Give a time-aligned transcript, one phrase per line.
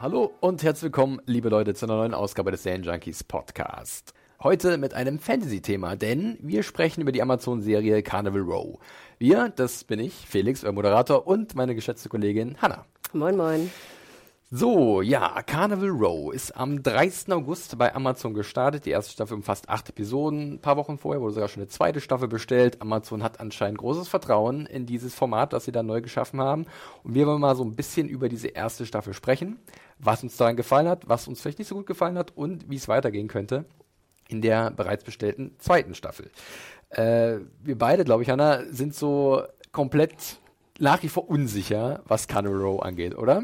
[0.00, 4.14] Hallo und herzlich willkommen, liebe Leute, zu einer neuen Ausgabe des Serien Junkies Podcast.
[4.40, 8.78] Heute mit einem Fantasy-Thema, denn wir sprechen über die Amazon-Serie Carnival Row.
[9.18, 12.84] Wir, das bin ich, Felix, euer Moderator, und meine geschätzte Kollegin Hanna.
[13.12, 13.72] Moin, moin.
[14.50, 17.30] So, ja, Carnival Row ist am 30.
[17.34, 18.86] August bei Amazon gestartet.
[18.86, 20.54] Die erste Staffel umfasst acht Episoden.
[20.54, 22.80] Ein paar Wochen vorher wurde sogar schon eine zweite Staffel bestellt.
[22.80, 26.64] Amazon hat anscheinend großes Vertrauen in dieses Format, das sie da neu geschaffen haben.
[27.02, 29.58] Und wir wollen mal so ein bisschen über diese erste Staffel sprechen,
[29.98, 32.76] was uns daran gefallen hat, was uns vielleicht nicht so gut gefallen hat und wie
[32.76, 33.66] es weitergehen könnte
[34.28, 36.30] in der bereits bestellten zweiten Staffel.
[36.88, 40.38] Äh, wir beide, glaube ich, Hanna, sind so komplett
[40.78, 43.42] nach wie vor unsicher, was Carnival Row angeht, oder?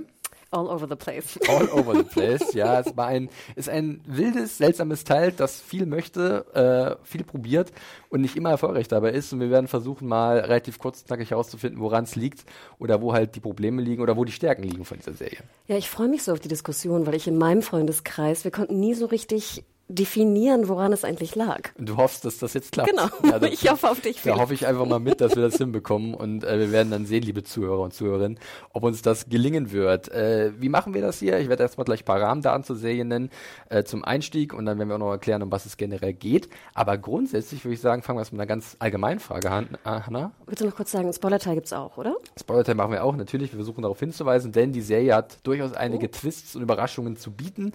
[0.54, 1.36] All over the place.
[1.48, 2.78] All over the place, ja.
[2.78, 7.72] Es war ein, ist ein wildes, seltsames Teil, das viel möchte, äh, viel probiert
[8.08, 9.32] und nicht immer erfolgreich dabei ist.
[9.32, 12.44] Und wir werden versuchen, mal relativ kurzknackig herauszufinden, woran es liegt
[12.78, 15.38] oder wo halt die Probleme liegen oder wo die Stärken liegen von dieser Serie.
[15.66, 18.78] Ja, ich freue mich so auf die Diskussion, weil ich in meinem Freundeskreis, wir konnten
[18.78, 21.70] nie so richtig definieren, woran es eigentlich lag.
[21.78, 22.90] Du hoffst, dass das jetzt klappt.
[22.90, 24.22] Genau, Ja, das- ich hoffe auf dich.
[24.22, 27.04] Da hoffe ich einfach mal mit, dass wir das hinbekommen und äh, wir werden dann
[27.06, 28.38] sehen, liebe Zuhörer und Zuhörerinnen,
[28.72, 30.08] ob uns das gelingen wird.
[30.10, 31.38] Äh, wie machen wir das hier?
[31.38, 33.30] Ich werde erstmal gleich ein paar Rahmendaten zur Serie nennen
[33.68, 36.48] äh, zum Einstieg und dann werden wir auch noch erklären, um was es generell geht.
[36.74, 39.88] Aber grundsätzlich würde ich sagen, fangen wir erst mit einer ganz allgemeinen Frage an, äh,
[39.88, 40.32] Hanna.
[40.46, 42.16] Willst du noch kurz sagen, Spoiler-Teil gibt's auch, oder?
[42.40, 43.52] Spoiler-Time machen wir auch natürlich.
[43.52, 45.76] Wir versuchen darauf hinzuweisen, denn die Serie hat durchaus Oh.
[45.76, 47.72] einige Twists und Überraschungen zu bieten.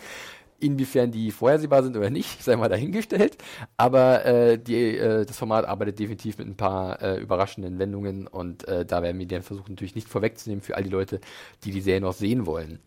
[0.59, 3.37] Inwiefern die vorhersehbar sind oder nicht, sei mal dahingestellt.
[3.77, 8.67] Aber äh, die, äh, das Format arbeitet definitiv mit ein paar äh, überraschenden Wendungen und
[8.67, 11.19] äh, da werden wir dann versuchen, natürlich nicht vorwegzunehmen für all die Leute,
[11.63, 12.79] die die Serie noch sehen wollen.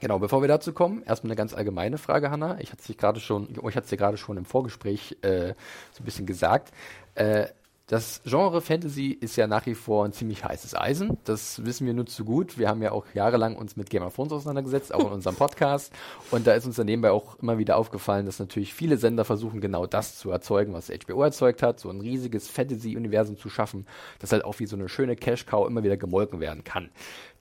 [0.00, 2.58] Genau, bevor wir dazu kommen, erstmal eine ganz allgemeine Frage, Hanna.
[2.60, 5.54] Ich hatte es gerade schon, ich hatte es dir gerade schon im Vorgespräch äh,
[5.92, 6.72] so ein bisschen gesagt.
[7.14, 7.46] Äh,
[7.86, 11.18] das Genre Fantasy ist ja nach wie vor ein ziemlich heißes Eisen.
[11.24, 12.56] Das wissen wir nur zu gut.
[12.56, 15.92] Wir haben ja auch jahrelang uns mit Game of Thrones auseinandergesetzt, auch in unserem Podcast.
[16.30, 19.60] Und da ist uns dann nebenbei auch immer wieder aufgefallen, dass natürlich viele Sender versuchen,
[19.60, 23.86] genau das zu erzeugen, was HBO erzeugt hat, so ein riesiges Fantasy-Universum zu schaffen,
[24.18, 26.88] das halt auch wie so eine schöne Cash-Cow immer wieder gemolken werden kann.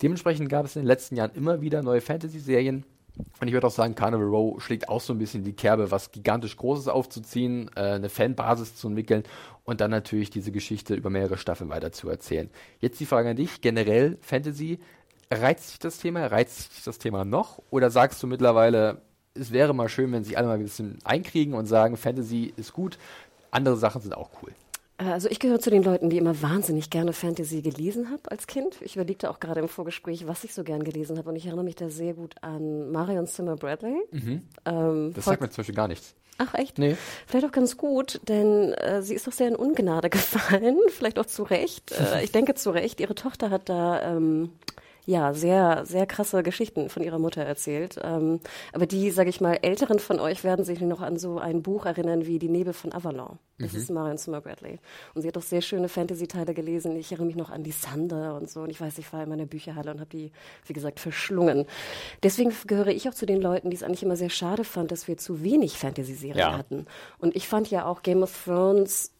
[0.01, 2.83] Dementsprechend gab es in den letzten Jahren immer wieder neue Fantasy-Serien,
[3.39, 6.11] und ich würde auch sagen, Carnival Row schlägt auch so ein bisschen die Kerbe, was
[6.11, 9.23] gigantisch Großes aufzuziehen, äh, eine Fanbasis zu entwickeln
[9.63, 12.49] und dann natürlich diese Geschichte über mehrere Staffeln weiter zu erzählen.
[12.79, 14.79] Jetzt die Frage an dich, generell Fantasy,
[15.31, 19.01] reizt dich das Thema, reizt dich das Thema noch oder sagst du mittlerweile,
[19.35, 22.73] es wäre mal schön, wenn sich alle mal ein bisschen einkriegen und sagen, Fantasy ist
[22.73, 22.97] gut,
[23.51, 24.51] andere Sachen sind auch cool.
[24.97, 28.77] Also ich gehöre zu den Leuten, die immer wahnsinnig gerne Fantasy gelesen habe als Kind.
[28.81, 31.29] Ich überlegte auch gerade im Vorgespräch, was ich so gern gelesen habe.
[31.29, 33.95] Und ich erinnere mich da sehr gut an Marion Zimmer Bradley.
[34.65, 36.13] Ähm, Das sagt mir zum Beispiel gar nichts.
[36.37, 36.77] Ach echt?
[36.79, 36.95] Nee.
[37.27, 41.25] Vielleicht auch ganz gut, denn äh, sie ist doch sehr in Ungnade gefallen, vielleicht auch
[41.25, 41.91] zu Recht.
[41.91, 42.99] Äh, ich denke zu Recht.
[42.99, 44.51] Ihre Tochter hat da ähm,
[45.05, 47.99] ja sehr sehr krasse Geschichten von ihrer Mutter erzählt.
[48.01, 48.39] Ähm,
[48.71, 51.85] aber die, sage ich mal, Älteren von euch werden sich noch an so ein Buch
[51.85, 53.37] erinnern wie Die Nebel von Avalon.
[53.59, 54.79] Das ist Marion Zimmer Bradley.
[55.13, 56.95] Und sie hat doch sehr schöne Fantasy-Teile gelesen.
[56.97, 58.61] Ich erinnere mich noch an die Sander und so.
[58.61, 60.31] Und ich weiß, ich war in meiner Bücherhalle und habe die,
[60.65, 61.65] wie gesagt, verschlungen.
[62.23, 65.07] Deswegen gehöre ich auch zu den Leuten, die es eigentlich immer sehr schade fand, dass
[65.07, 66.57] wir zu wenig Fantasy-Serien Ja.
[66.57, 66.87] hatten.
[67.19, 69.11] Und ich fand ja auch Game of Thrones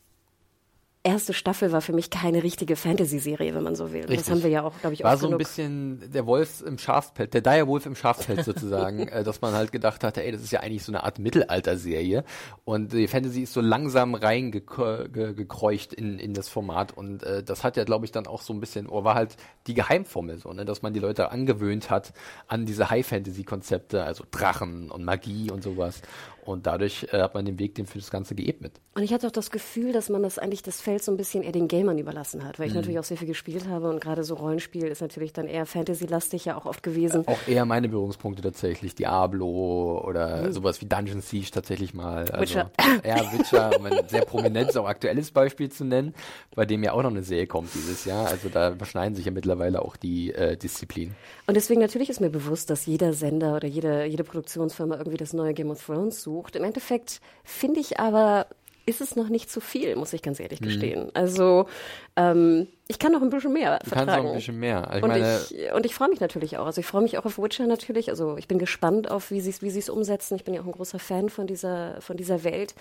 [1.03, 4.01] erste Staffel war für mich keine richtige Fantasy-Serie, wenn man so will.
[4.01, 4.19] Richtig.
[4.19, 5.39] Das haben wir ja auch, glaube ich, War oft so ein genug.
[5.39, 10.03] bisschen der Wolf im Schafspelz, der Direwolf im Schafspelz sozusagen, äh, dass man halt gedacht
[10.03, 12.23] hatte, ey, das ist ja eigentlich so eine Art Mittelalter-Serie
[12.63, 17.75] und die Fantasy ist so langsam reingekreucht in, in das Format und äh, das hat
[17.75, 19.35] ja, glaube ich, dann auch so ein bisschen, oder war halt
[19.67, 22.13] die Geheimformel so, ne, dass man die Leute angewöhnt hat
[22.47, 26.01] an diese High-Fantasy-Konzepte, also Drachen und Magie und sowas
[26.45, 28.73] und dadurch äh, hat man den Weg dem für das Ganze geebnet.
[28.95, 31.41] Und ich hatte auch das Gefühl, dass man das eigentlich das Feld so ein bisschen
[31.43, 32.71] eher den Gamern überlassen hat, weil Mhm.
[32.71, 35.65] ich natürlich auch sehr viel gespielt habe und gerade so Rollenspiel ist natürlich dann eher
[35.65, 37.27] Fantasy-lastig ja auch oft gewesen.
[37.27, 42.29] Auch eher meine Berührungspunkte tatsächlich, Diablo oder sowas wie Dungeon Siege tatsächlich mal.
[42.31, 42.71] Also, Witcher.
[43.05, 46.13] Ja, Witcher, um ein sehr prominentes, auch aktuelles Beispiel zu nennen,
[46.55, 48.27] bei dem ja auch noch eine Serie kommt dieses Jahr.
[48.27, 51.15] Also da überschneiden sich ja mittlerweile auch die äh, Disziplinen.
[51.47, 55.33] Und deswegen natürlich ist mir bewusst, dass jeder Sender oder jede, jede Produktionsfirma irgendwie das
[55.33, 56.32] neue Game of Thrones sucht.
[56.55, 58.47] Im Endeffekt finde ich aber,
[58.85, 61.09] ist es noch nicht zu viel, muss ich ganz ehrlich gestehen.
[61.13, 61.67] Also
[62.15, 64.07] ähm, Ich kann noch ein bisschen mehr Du vertragen.
[64.07, 64.91] kannst noch ein bisschen mehr.
[64.97, 66.65] Ich und, meine, ich, und ich freue mich natürlich auch.
[66.65, 68.09] Also ich freue mich auch auf Witcher natürlich.
[68.09, 70.35] Also ich bin gespannt auf, wie sie es wie sie's umsetzen.
[70.35, 72.75] Ich bin ja auch ein großer Fan von dieser, von dieser Welt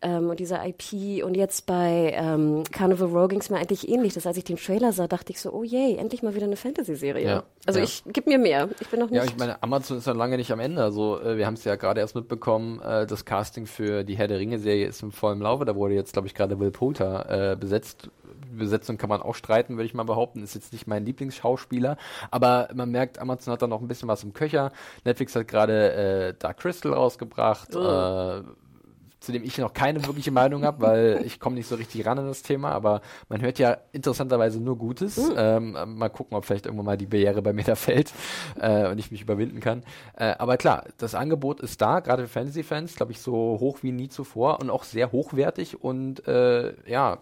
[0.00, 1.22] ähm, und dieser IP.
[1.22, 4.14] Und jetzt bei ähm, Carnival Row ging es mir eigentlich ähnlich.
[4.14, 6.56] Das, als ich den Trailer sah, dachte ich so, oh yay, endlich mal wieder eine
[6.56, 7.22] Fantasy-Serie.
[7.28, 7.84] Ja, Also ja.
[7.84, 8.70] ich gib mir mehr.
[8.80, 9.18] Ich bin noch nicht.
[9.18, 10.82] Ja, ich meine, Amazon ist ja lange nicht am Ende.
[10.82, 14.28] Also äh, wir haben es ja gerade erst mitbekommen, äh, das Casting für die Herr
[14.28, 15.66] der Ringe-Serie ist im vollen Laufe.
[15.66, 18.08] Da wurde jetzt, glaube ich, gerade Will Poulter äh, besetzt.
[18.54, 20.42] Besetzung kann man auch streiten, würde ich mal behaupten.
[20.42, 21.96] Ist jetzt nicht mein Lieblingsschauspieler.
[22.30, 24.72] Aber man merkt, Amazon hat da noch ein bisschen was im Köcher.
[25.04, 27.74] Netflix hat gerade äh, Dark Crystal rausgebracht.
[27.74, 28.42] Äh,
[29.22, 32.18] zu dem ich noch keine wirkliche Meinung habe, weil ich komme nicht so richtig ran
[32.18, 35.20] an das Thema, aber man hört ja interessanterweise nur Gutes.
[35.36, 38.12] Ähm, mal gucken, ob vielleicht irgendwann mal die Barriere bei mir da fällt
[38.60, 39.84] äh, und ich mich überwinden kann.
[40.16, 43.92] Äh, aber klar, das Angebot ist da, gerade für Fantasy-Fans, glaube ich, so hoch wie
[43.92, 47.18] nie zuvor und auch sehr hochwertig und äh, ja,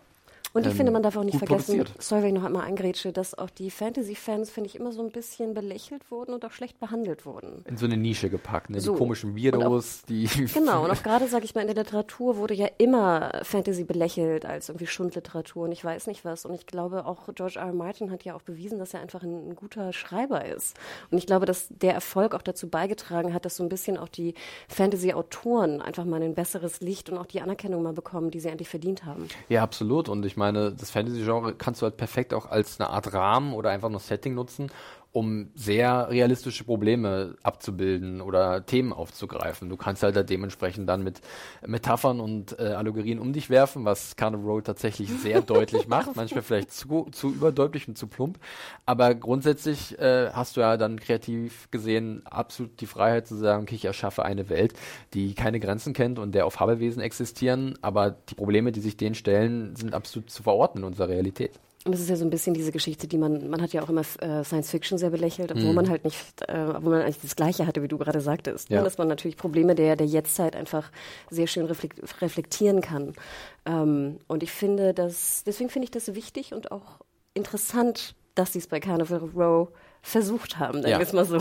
[0.53, 2.03] Und ich ähm, finde, man darf auch nicht vergessen, produziert.
[2.03, 5.11] sorry, wenn ich noch einmal eingrätsche, dass auch die Fantasy-Fans, finde ich, immer so ein
[5.11, 7.65] bisschen belächelt wurden und auch schlecht behandelt wurden.
[7.67, 8.81] in so eine Nische gepackt, ne?
[8.81, 8.93] So.
[8.93, 10.25] Die komischen Weirdos, die
[10.55, 14.45] Genau, und auch gerade, sage ich mal, in der Literatur wurde ja immer Fantasy belächelt
[14.45, 16.45] als irgendwie Schundliteratur und ich weiß nicht was.
[16.45, 17.67] Und ich glaube, auch George R.
[17.67, 17.73] R.
[17.73, 20.77] Martin hat ja auch bewiesen, dass er einfach ein, ein guter Schreiber ist.
[21.11, 24.09] Und ich glaube, dass der Erfolg auch dazu beigetragen hat, dass so ein bisschen auch
[24.09, 24.35] die
[24.69, 28.69] Fantasy-Autoren einfach mal ein besseres Licht und auch die Anerkennung mal bekommen, die sie eigentlich
[28.69, 29.29] verdient haben.
[29.49, 30.09] Ja, absolut.
[30.09, 33.71] Und ich meine, das Fantasy-Genre kannst du halt perfekt auch als eine Art Rahmen oder
[33.71, 34.73] einfach nur Setting nutzen,
[35.13, 39.69] um sehr realistische Probleme abzubilden oder Themen aufzugreifen.
[39.69, 41.21] Du kannst halt da dementsprechend dann mit
[41.67, 46.15] Metaphern und äh, Allegorien um dich werfen, was Carnival Road tatsächlich sehr deutlich macht.
[46.15, 48.39] Manchmal vielleicht zu, zu überdeutlich und zu plump.
[48.87, 53.75] Aber grundsätzlich äh, hast du ja dann kreativ gesehen absolut die Freiheit zu sagen, okay,
[53.75, 54.75] ich erschaffe eine Welt,
[55.15, 57.77] die keine Grenzen kennt und der auf Fabelwesen existieren.
[57.83, 61.59] Aber die Probleme, die sich denen stellen, sind absolut zu verorten in unserer Realität.
[61.87, 63.89] Und das ist ja so ein bisschen diese Geschichte, die man, man hat ja auch
[63.89, 67.37] immer äh, Science Fiction sehr belächelt, obwohl man halt nicht, äh, obwohl man eigentlich das
[67.37, 68.69] Gleiche hatte, wie du gerade sagtest.
[68.69, 68.79] Ja.
[68.79, 68.85] Ne?
[68.85, 70.91] Dass man natürlich Probleme der, der Jetztzeit einfach
[71.31, 73.15] sehr schön reflekt, reflektieren kann.
[73.65, 77.01] Ähm, und ich finde das, deswegen finde ich das wichtig und auch
[77.33, 79.69] interessant, dass sie es bei Carnival Row
[80.03, 80.99] versucht haben, sagen Ja.
[80.99, 81.39] wir es mal so.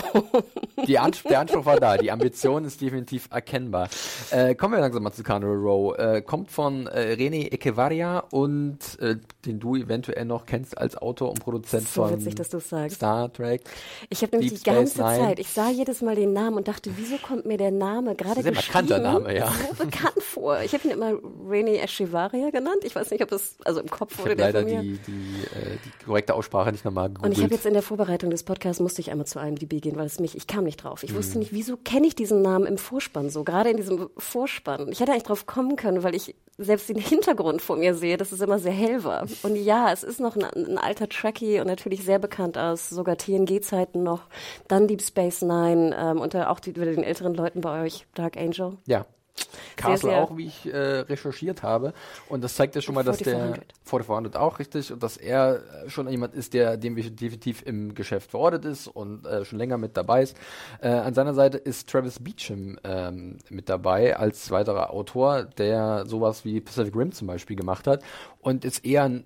[0.86, 3.90] Die Ans der Anspruch war da, die Ambition ist definitiv erkennbar.
[4.32, 5.98] Äh, kommen wir langsam mal zu Carnival Row.
[5.98, 9.16] Äh, kommt von äh, René Echevarria und äh,
[9.46, 12.92] den du eventuell noch kennst als Autor und Produzent So von witzig.
[12.92, 13.62] Star Trek.
[14.10, 15.18] Ich habe nämlich Deep die ganze Nine.
[15.20, 18.36] Zeit, ich sah jedes Mal den Namen und dachte, wieso kommt mir der Name gerade
[18.44, 19.52] geschrieben markanter Name, ja.
[19.78, 20.60] so bekannt vor?
[20.62, 21.12] Ich habe ihn immer
[21.50, 22.80] René Echevarria genannt.
[22.84, 24.82] Ich weiß nicht, ob es, also im Kopf Ich wurde der leider von mir.
[24.82, 27.52] die, die, äh, die korrekte Aussprache nicht nochmal Und ich habe gegoogelt.
[27.52, 30.36] jetzt in der Vorbereitung des Podcasts musste ich einmal zu IMDb gehen, weil es mich,
[30.36, 31.04] ich kam nicht drauf.
[31.04, 31.18] Ich Mhm.
[31.18, 34.92] wusste nicht, wieso kenne ich diesen Namen im Vorspann so, gerade in diesem Vorspann.
[34.92, 38.32] Ich hätte eigentlich drauf kommen können, weil ich selbst den Hintergrund vor mir sehe, dass
[38.32, 39.28] es immer sehr hell war.
[39.44, 43.18] Und ja, es ist noch ein, ein alter Trekkie und natürlich sehr bekannt aus sogar
[43.18, 44.24] TNG-Zeiten noch.
[44.68, 48.36] Dann Deep Space Nine ähm, und auch die, wieder den älteren Leuten bei euch, Dark
[48.36, 48.78] Angel.
[48.88, 49.06] Ja.
[49.76, 51.94] Castle sehr- auch, wie ich äh, recherchiert habe.
[52.28, 53.74] Und das zeigt ja schon mal, dass der 4400.
[53.84, 58.66] 4400 auch richtig und dass er schon jemand ist, der dem definitiv im Geschäft verortet
[58.66, 60.38] ist und äh, schon länger mit dabei ist.
[60.82, 66.46] Äh, an seiner Seite ist Travis Beecham ähm, mit dabei als weiterer Autor, der sowas
[66.46, 68.04] wie Pacific Rim zum Beispiel gemacht hat
[68.42, 69.24] und ist eher ein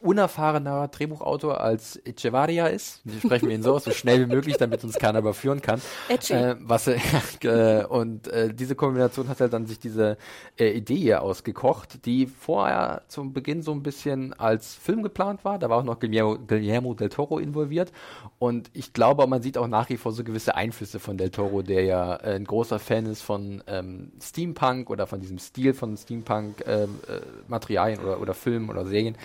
[0.00, 3.00] unerfahrener Drehbuchautor als Echevarria ist.
[3.04, 5.80] Wir sprechen wir ihn so so schnell wie möglich, damit uns keiner überführen kann.
[6.08, 7.00] Äh, was er,
[7.42, 10.16] äh, und äh, diese Kombination hat halt dann sich diese
[10.58, 15.58] äh, Idee hier ausgekocht, die vorher zum Beginn so ein bisschen als Film geplant war.
[15.58, 17.92] Da war auch noch Guillermo, Guillermo del Toro involviert.
[18.38, 21.62] Und ich glaube, man sieht auch nach wie vor so gewisse Einflüsse von del Toro,
[21.62, 25.96] der ja äh, ein großer Fan ist von ähm, Steampunk oder von diesem Stil von
[25.96, 29.16] Steampunk-Materialien oder, oder Filmen oder Serien.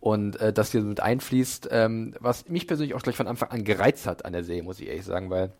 [0.00, 3.50] Und äh, das hier so mit einfließt, ähm, was mich persönlich auch gleich von Anfang
[3.50, 5.52] an gereizt hat an der Serie, muss ich ehrlich sagen, weil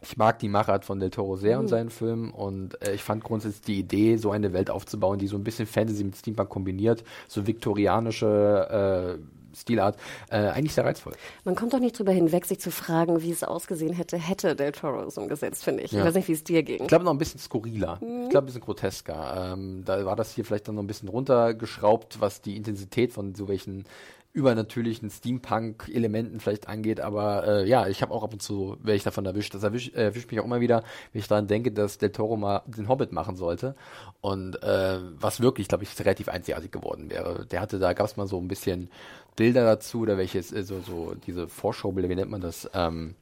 [0.00, 3.24] ich mag die Machart von Del Toro sehr und seinen Filmen und äh, ich fand
[3.24, 7.02] grundsätzlich die Idee, so eine Welt aufzubauen, die so ein bisschen Fantasy mit Steampunk kombiniert,
[7.26, 9.96] so viktorianische äh, Stilart,
[10.30, 11.14] äh, eigentlich sehr reizvoll.
[11.44, 14.72] Man kommt doch nicht drüber hinweg, sich zu fragen, wie es ausgesehen hätte, hätte Del
[14.72, 15.92] Toro es umgesetzt, finde ich.
[15.92, 16.00] Ja.
[16.00, 16.82] Ich weiß nicht, wie es dir ging.
[16.82, 17.98] Ich glaube noch ein bisschen skurriler.
[18.00, 19.52] Ich glaube ein bisschen grotesker.
[19.54, 23.34] Ähm, da war das hier vielleicht dann noch ein bisschen runtergeschraubt, was die Intensität von
[23.34, 23.84] so welchen
[24.32, 29.02] übernatürlichen Steampunk-Elementen vielleicht angeht, aber äh, ja, ich habe auch ab und zu, werde ich
[29.02, 29.54] davon erwischt.
[29.54, 32.36] Das erwischt, äh, erwischt mich auch immer wieder, wenn ich daran denke, dass Del Toro
[32.36, 33.74] mal den Hobbit machen sollte
[34.20, 37.46] und äh, was wirklich, glaube ich, relativ einzigartig geworden wäre.
[37.46, 38.90] Der hatte, da gab es mal so ein bisschen
[39.34, 42.70] Bilder dazu, oder welches, äh, so, so diese Vorschaubilder, wie nennt man das?
[42.74, 43.14] Ähm,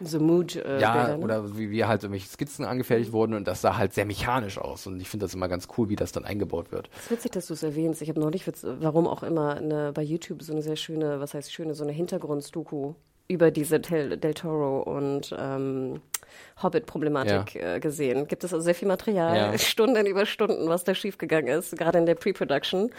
[0.00, 0.56] So Mood.
[0.56, 1.24] Äh, ja, Bilder, ne?
[1.24, 4.86] oder wie, wie halt irgendwelche Skizzen angefertigt wurden und das sah halt sehr mechanisch aus.
[4.86, 6.88] Und ich finde das immer ganz cool, wie das dann eingebaut wird.
[6.96, 8.02] Es ist witzig, dass du es erwähnst.
[8.02, 11.34] Ich habe neulich, witz- warum auch immer, eine, bei YouTube so eine sehr schöne, was
[11.34, 12.94] heißt schöne, so eine Hintergrunddoku
[13.28, 16.00] über diese Del, Del Toro und ähm,
[16.62, 18.26] Hobbit-Problematik äh, gesehen.
[18.28, 19.58] Gibt es also sehr viel Material, Ja.
[19.58, 22.90] Stunden über Stunden, was da schiefgegangen ist, gerade in der Pre-Production,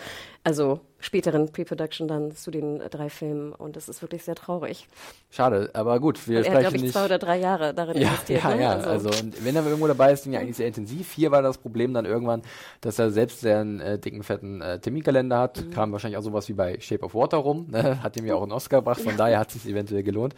[0.43, 3.53] also späteren Pre-Production dann zu den äh, drei Filmen.
[3.53, 4.88] Und es ist wirklich sehr traurig.
[5.29, 8.07] Schade, aber gut, wir Er hat, sprechen glaube ich, zwei oder drei Jahre darin Ja,
[8.10, 8.43] investiert.
[8.43, 8.62] ja, ne?
[8.62, 8.72] ja.
[8.77, 11.12] Also, und wenn er irgendwo dabei ist, sind ja eigentlich sehr intensiv.
[11.13, 12.41] Hier war das Problem dann irgendwann,
[12.81, 15.63] dass er selbst sehr einen äh, dicken, fetten äh, Terminkalender hat.
[15.63, 15.72] Mhm.
[15.72, 17.67] Kam wahrscheinlich auch sowas wie bei Shape of Water rum.
[17.69, 18.01] Ne?
[18.03, 20.34] Hat ihm ja auch einen Oscar gebracht, von daher hat es sich eventuell gelohnt.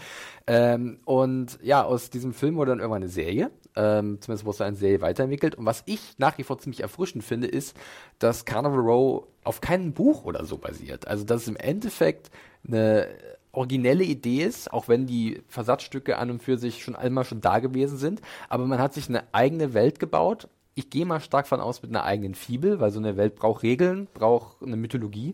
[0.47, 3.51] Ähm, und ja, aus diesem Film wurde dann irgendwann eine Serie.
[3.75, 5.55] Ähm, zumindest wurde eine Serie weiterentwickelt.
[5.55, 7.75] Und was ich nach wie vor ziemlich erfrischend finde, ist,
[8.17, 11.07] dass Carnival Row auf keinem Buch oder so basiert.
[11.07, 12.31] Also, dass es im Endeffekt
[12.67, 13.07] eine
[13.51, 17.59] originelle Idee ist, auch wenn die Versatzstücke an und für sich schon einmal schon da
[17.59, 18.21] gewesen sind.
[18.47, 20.47] Aber man hat sich eine eigene Welt gebaut.
[20.75, 23.63] Ich gehe mal stark von aus mit einer eigenen Fibel, weil so eine Welt braucht
[23.63, 25.33] Regeln, braucht eine Mythologie.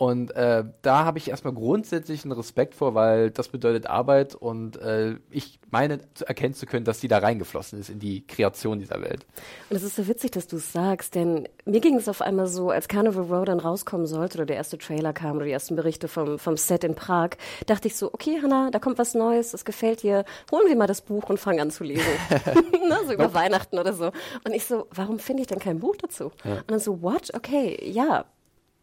[0.00, 4.80] Und äh, da habe ich erstmal grundsätzlich einen Respekt vor, weil das bedeutet Arbeit und
[4.80, 8.78] äh, ich meine zu erkennen zu können, dass die da reingeflossen ist in die Kreation
[8.78, 9.26] dieser Welt.
[9.68, 12.46] Und es ist so witzig, dass du es sagst, denn mir ging es auf einmal
[12.46, 15.76] so, als Carnival Row dann rauskommen sollte oder der erste Trailer kam oder die ersten
[15.76, 17.32] Berichte vom, vom Set in Prag,
[17.66, 20.86] dachte ich so, okay, Hannah, da kommt was Neues, das gefällt dir, holen wir mal
[20.86, 22.06] das Buch und fangen an zu lesen.
[22.88, 24.12] ne, so über Weihnachten oder so.
[24.46, 26.32] Und ich so, warum finde ich denn kein Buch dazu?
[26.42, 27.34] Und dann so, what?
[27.34, 28.24] Okay, ja.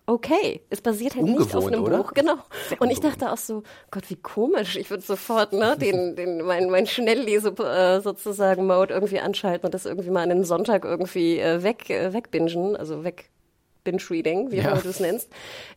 [0.09, 1.97] Okay, es basiert halt nicht auf Ungewohnt, einem oder?
[1.97, 2.35] Buch, genau.
[2.79, 4.77] Und ich dachte auch so, Gott, wie komisch.
[4.77, 9.73] Ich würde sofort ne, den, den, mein, mein Schnelllese äh, sozusagen Mode irgendwie anschalten und
[9.73, 13.29] das irgendwie mal an den Sonntag irgendwie äh, weg, äh, wegbingen, also weg
[13.91, 14.75] Binge-Reading, wie Ja.
[14.75, 15.29] du es nennst.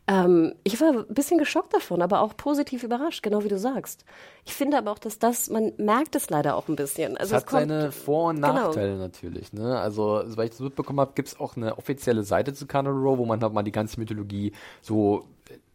[0.07, 4.03] Ähm, ich war ein bisschen geschockt davon, aber auch positiv überrascht, genau wie du sagst.
[4.45, 7.15] Ich finde aber auch, dass das, man merkt es leider auch ein bisschen.
[7.17, 8.53] Also Es es hat kommt, seine Vor- und Genau.
[8.53, 9.53] Nachteile natürlich.
[9.53, 9.79] Ne?
[9.79, 13.17] Also, soweit ich das mitbekommen habe, gibt es auch eine offizielle Seite zu Carnival Row,
[13.17, 14.51] wo man halt mal die ganze Mythologie
[14.81, 15.25] so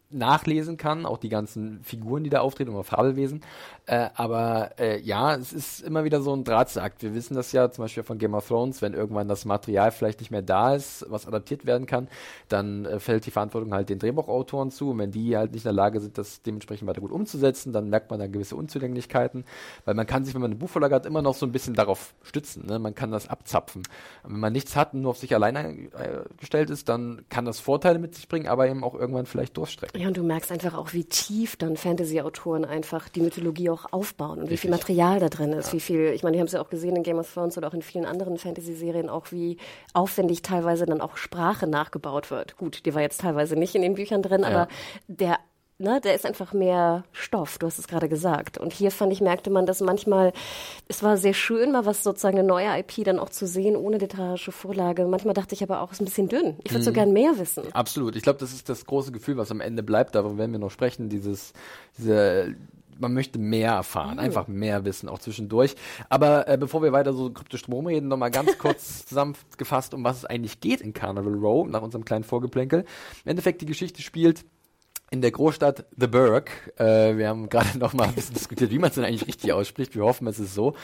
[0.09, 3.41] nachlesen kann, auch die ganzen Figuren, die da auftreten, oder Fabelwesen.
[3.89, 7.03] Äh, aber äh, ja, es ist immer wieder so ein Drahtseilakt.
[7.03, 10.19] Wir wissen das ja zum Beispiel von Game of Thrones, wenn irgendwann das Material vielleicht
[10.19, 12.09] nicht mehr da ist, was adaptiert werden kann,
[12.49, 14.89] dann äh, fällt die Verantwortung halt den Drehbuchautoren zu.
[14.89, 17.89] Und wenn die halt nicht in der Lage sind, das dementsprechend weiter gut umzusetzen, dann
[17.89, 19.45] merkt man da gewisse Unzulänglichkeiten,
[19.85, 22.13] weil man kann sich, wenn man eine Buchvorlage hat, immer noch so ein bisschen darauf
[22.23, 22.65] stützen.
[22.65, 22.79] Ne?
[22.79, 23.83] Man kann das abzapfen.
[24.23, 27.45] Und wenn man nichts hat und nur auf sich alleine äh, gestellt ist, dann kann
[27.45, 30.01] das Vorteile mit sich bringen, aber eben auch irgendwann vielleicht durchstrecken.
[30.01, 34.39] Ja, und du merkst einfach auch, wie tief dann Fantasy-Autoren einfach die Mythologie auch aufbauen
[34.39, 34.69] und wie viel.
[34.71, 37.03] Material da drin ist, wie viel, ich meine, wir haben es ja auch gesehen in
[37.03, 39.57] Game of Thrones oder auch in vielen anderen Fantasy-Serien, auch wie
[39.93, 42.57] aufwendig teilweise dann auch Sprache nachgebaut wird.
[42.57, 44.47] Gut, die war jetzt teilweise nicht in den Büchern drin, Ja.
[44.47, 44.67] aber
[45.07, 45.37] der
[45.79, 48.57] Ne, der ist einfach mehr Stoff, du hast es gerade gesagt.
[48.57, 50.33] Und hier fand ich, merkte man, dass manchmal,
[50.87, 53.99] es war sehr schön, mal was sozusagen eine neue IP dann auch zu sehen, ohne
[53.99, 55.05] literarische Vorlage.
[55.05, 56.55] Manchmal dachte ich aber auch, es ist ein bisschen dünn.
[56.63, 57.71] Ich würde so gern mehr wissen.
[57.73, 58.15] Absolut.
[58.15, 60.15] Ich glaube, das ist das große Gefühl, was am Ende bleibt.
[60.15, 61.09] Darüber werden wir noch sprechen.
[61.09, 61.53] Dieses,
[61.99, 62.55] diese,
[62.99, 65.75] man möchte mehr erfahren, einfach mehr wissen, auch zwischendurch.
[66.09, 70.17] Aber äh, bevor wir weiter so kryptisch drum reden, nochmal ganz kurz zusammengefasst, um was
[70.17, 72.81] es eigentlich geht in Carnival Row, nach unserem kleinen Vorgeplänkel.
[73.25, 74.45] Im Endeffekt, die Geschichte spielt
[75.09, 76.51] in der Großstadt The Burg.
[76.77, 79.53] Äh, wir haben gerade noch mal ein bisschen diskutiert, wie man es denn eigentlich richtig
[79.53, 79.95] ausspricht.
[79.95, 80.75] Wir hoffen, es ist so.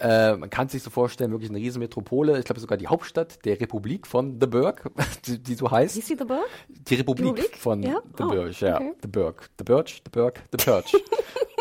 [0.00, 2.38] Äh, man kann sich so vorstellen, wirklich eine riesen Metropole.
[2.38, 4.90] Ich glaube sogar die Hauptstadt der Republik von The Burg,
[5.26, 5.94] die, die so heißt.
[5.96, 6.40] Hieß sie The Bird?
[6.68, 7.56] Die Republik, Republik?
[7.56, 8.00] von Ja?
[8.16, 8.76] The Oh, Burg, ja.
[8.76, 8.92] okay.
[9.02, 9.50] The Burg.
[9.58, 10.92] The Burg, The Burg, The Purge.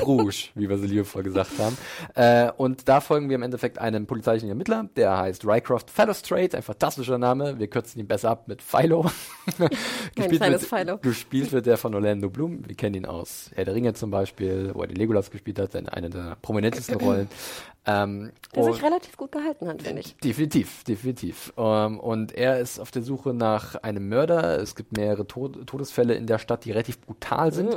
[0.01, 1.77] Bruges, wie wir sie liebevoll gesagt haben.
[2.15, 6.63] Äh, und da folgen wir im Endeffekt einem polizeilichen Ermittler, der heißt Rycroft Fallostrate, ein
[6.63, 7.59] fantastischer Name.
[7.59, 9.05] Wir kürzen ihn besser ab mit Philo.
[10.15, 10.97] gespielt, wird, Philo.
[10.97, 12.67] gespielt wird der von Orlando Bloom.
[12.67, 15.75] Wir kennen ihn aus Herr der Ringe zum Beispiel, wo er den Legolas gespielt hat,
[15.75, 17.29] in einer der prominentesten Rollen.
[17.85, 20.15] Ähm, Der sich relativ gut gehalten hat, finde ich.
[20.17, 21.51] Definitiv, definitiv.
[21.57, 24.59] Ähm, und er ist auf der Suche nach einem Mörder.
[24.59, 27.75] Es gibt mehrere Tod Todesfälle in der Stadt, die relativ brutal sind.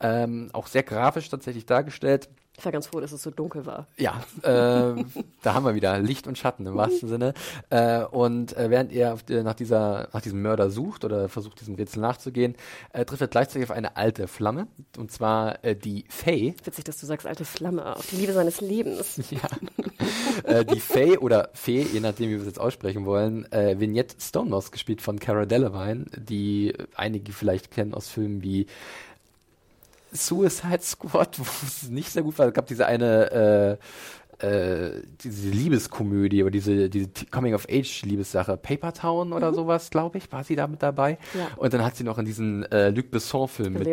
[0.00, 2.30] Ähm, auch sehr grafisch tatsächlich dargestellt.
[2.58, 3.86] Ich war ganz froh, dass es so dunkel war.
[3.96, 5.02] Ja, äh,
[5.42, 7.32] da haben wir wieder Licht und Schatten im wahrsten Sinne.
[7.70, 11.60] Äh, und äh, während er auf der, nach, dieser, nach diesem Mörder sucht oder versucht,
[11.60, 12.54] diesem Rätsel nachzugehen,
[12.92, 14.66] äh, trifft er gleichzeitig auf eine alte Flamme.
[14.98, 16.54] Und zwar äh, die Faye.
[16.64, 19.20] Witzig, dass du sagst, alte Flamme, auf die Liebe seines Lebens.
[19.32, 19.48] Ja.
[20.44, 24.16] äh, die Faye oder Fee, je nachdem, wie wir es jetzt aussprechen wollen, äh, Vignette
[24.20, 28.66] Stonemouse gespielt von Cara Delevingne, die einige vielleicht kennen aus Filmen wie
[30.12, 32.48] Suicide Squad, wo es nicht sehr gut war.
[32.48, 33.84] Es gab diese eine äh,
[34.42, 40.56] äh, diese Liebeskomödie oder diese, diese Coming-of-Age-Liebessache, Paper Town oder sowas, glaube ich, war sie
[40.56, 41.18] da mit dabei.
[41.34, 41.48] Ja.
[41.56, 43.86] Und dann hat sie noch in diesen äh, Luc Besson-Film mit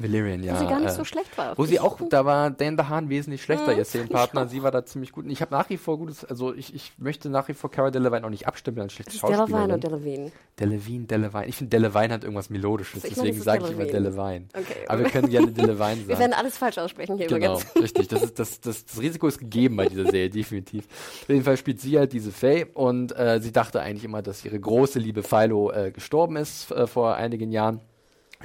[0.00, 0.42] Valerian.
[0.42, 0.54] ja.
[0.54, 1.56] Wo sie gar nicht äh, so schlecht war.
[1.56, 4.48] Wo sie auch, da war Dan DeHaan wesentlich schlechter, Mhm, ihr Szenenpartner.
[4.48, 5.24] Sie war da ziemlich gut.
[5.24, 7.90] Und ich habe nach wie vor gutes, also ich, ich möchte nach wie vor Cara
[7.90, 10.04] Delevingne auch nicht abstimmen als schlechte Das ist Delavine oder Schauspielerin.
[10.04, 10.32] Delavine?
[10.60, 11.46] Delevine, Delevine.
[11.46, 14.10] Ich finde Delevine hat irgendwas Melodisches, deswegen sage ich immer Delevine.
[14.16, 14.44] Delevine.
[14.56, 14.86] Okay.
[14.88, 16.18] Aber wir können gerne Delevine Wir sagen.
[16.20, 17.76] werden alles falsch aussprechen hier Genau, übrigens.
[17.82, 18.08] richtig.
[18.08, 20.86] Das, ist, das, das, das Risiko ist gegeben bei dieser Serie, definitiv.
[21.22, 24.44] Auf jeden Fall spielt sie halt diese Faye und äh, sie dachte eigentlich immer, dass
[24.44, 27.80] ihre große Liebe Philo äh, gestorben ist äh, vor einigen Jahren.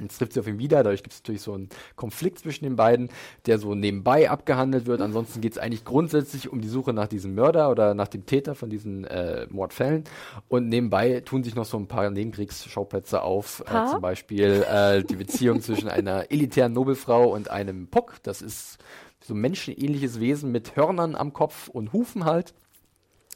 [0.00, 2.76] Jetzt trifft sie auf ihn wieder, dadurch gibt es natürlich so einen Konflikt zwischen den
[2.76, 3.08] beiden,
[3.46, 5.00] der so nebenbei abgehandelt wird.
[5.00, 8.54] Ansonsten geht es eigentlich grundsätzlich um die Suche nach diesem Mörder oder nach dem Täter
[8.54, 10.04] von diesen äh, Mordfällen.
[10.48, 15.16] Und nebenbei tun sich noch so ein paar Nebenkriegsschauplätze auf, äh, zum Beispiel äh, die
[15.16, 18.16] Beziehung zwischen einer elitären Nobelfrau und einem Puck.
[18.22, 18.78] Das ist
[19.22, 22.54] so ein menschenähnliches Wesen mit Hörnern am Kopf und Hufen halt.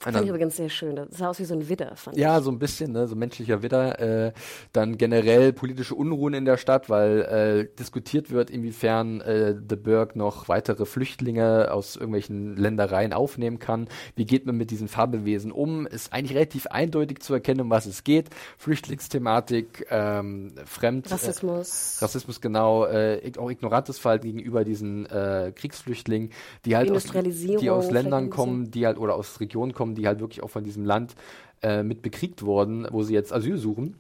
[0.01, 0.97] Fand ich übrigens sehr schön.
[0.97, 3.63] Das sah aus wie so ein Widder, fand ja, so ein bisschen, ne, so menschlicher
[3.63, 4.01] Widder.
[4.27, 4.33] Äh,
[4.73, 10.15] dann generell politische Unruhen in der Stadt, weil äh, diskutiert wird, inwiefern äh, The Burg
[10.17, 13.89] noch weitere Flüchtlinge aus irgendwelchen Ländereien aufnehmen kann.
[14.17, 15.87] Wie geht man mit diesen Fabelwesen um?
[15.87, 18.29] Ist eigentlich relativ eindeutig zu erkennen, um was es geht.
[18.59, 21.07] Flüchtlingsthematik, ähm, Fremd...
[21.07, 21.13] ich.
[21.13, 21.99] Rassismus.
[22.03, 26.31] Rassismus genau, äh, auch ignorantes Verhalten gegenüber diesen äh, Kriegsflüchtlingen,
[26.65, 30.21] die halt aus, die aus Ländern kommen, die halt oder aus Regionen kommen, die halt
[30.21, 31.15] wirklich auch von diesem Land
[31.63, 33.97] äh, mit bekriegt wurden, wo sie jetzt Asyl suchen.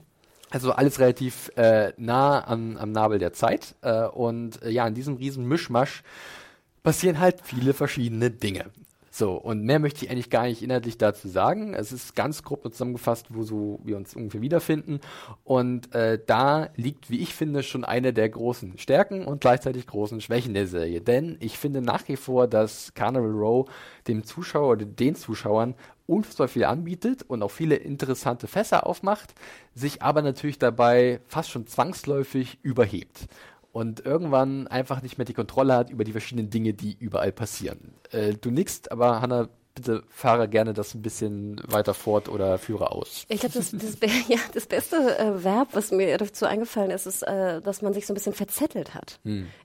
[0.51, 3.75] Also alles relativ äh, nah am, am Nabel der Zeit.
[3.83, 6.03] Äh, und äh, ja, in diesem riesen Mischmasch
[6.83, 8.67] passieren halt viele verschiedene Dinge.
[9.17, 11.73] So, und mehr möchte ich eigentlich gar nicht inhaltlich dazu sagen.
[11.73, 14.99] Es ist ganz grob zusammengefasst, wo so wir uns ungefähr wiederfinden.
[15.45, 20.21] Und äh, da liegt, wie ich finde, schon eine der großen Stärken und gleichzeitig großen
[20.21, 21.01] Schwächen der Serie.
[21.01, 23.71] Denn ich finde nach wie vor, dass Carnival Row
[24.09, 29.33] dem Zuschauer oder den Zuschauern unfassbar viel anbietet und auch viele interessante Fässer aufmacht,
[29.77, 33.29] sich aber natürlich dabei fast schon zwangsläufig überhebt
[33.75, 37.93] und irgendwann einfach nicht mehr die Kontrolle hat über die verschiedenen Dinge, die überall passieren.
[38.13, 42.93] Äh, du nickst, aber Hanna, bitte fahre gerne das ein bisschen weiter fort oder führe
[42.93, 43.25] aus.
[43.29, 47.23] Ich glaube, das, das, ja, das beste äh, Verb, was mir dazu eingefallen ist, ist,
[47.23, 49.19] äh, dass man sich so ein bisschen verzettelt hat.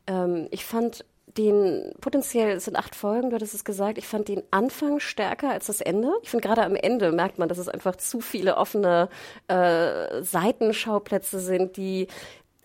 [0.08, 1.06] Ähm, ich fand
[1.38, 5.52] den, potenziell, es sind acht Folgen, du hattest es gesagt, ich fand den Anfang stärker
[5.52, 6.12] als das Ende.
[6.24, 9.10] Ich finde, gerade am Ende merkt man, dass es einfach zu viele offene
[9.48, 12.08] äh, Seitenschauplätze sind, die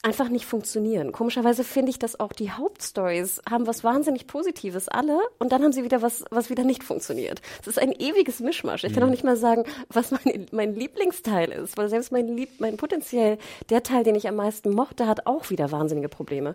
[0.05, 1.13] einfach nicht funktionieren.
[1.13, 5.73] Komischerweise finde ich, dass auch die Hauptstories haben was wahnsinnig Positives alle und dann haben
[5.73, 7.41] sie wieder was, was wieder nicht funktioniert.
[7.63, 8.85] Es ist ein ewiges Mischmasch.
[8.85, 12.51] Ich kann auch nicht mal sagen, was mein, mein Lieblingsteil ist, weil selbst mein, Lieb,
[12.59, 13.39] mein potenziell
[13.71, 16.55] der Teil, den ich am meisten mochte, hat auch wieder wahnsinnige Probleme.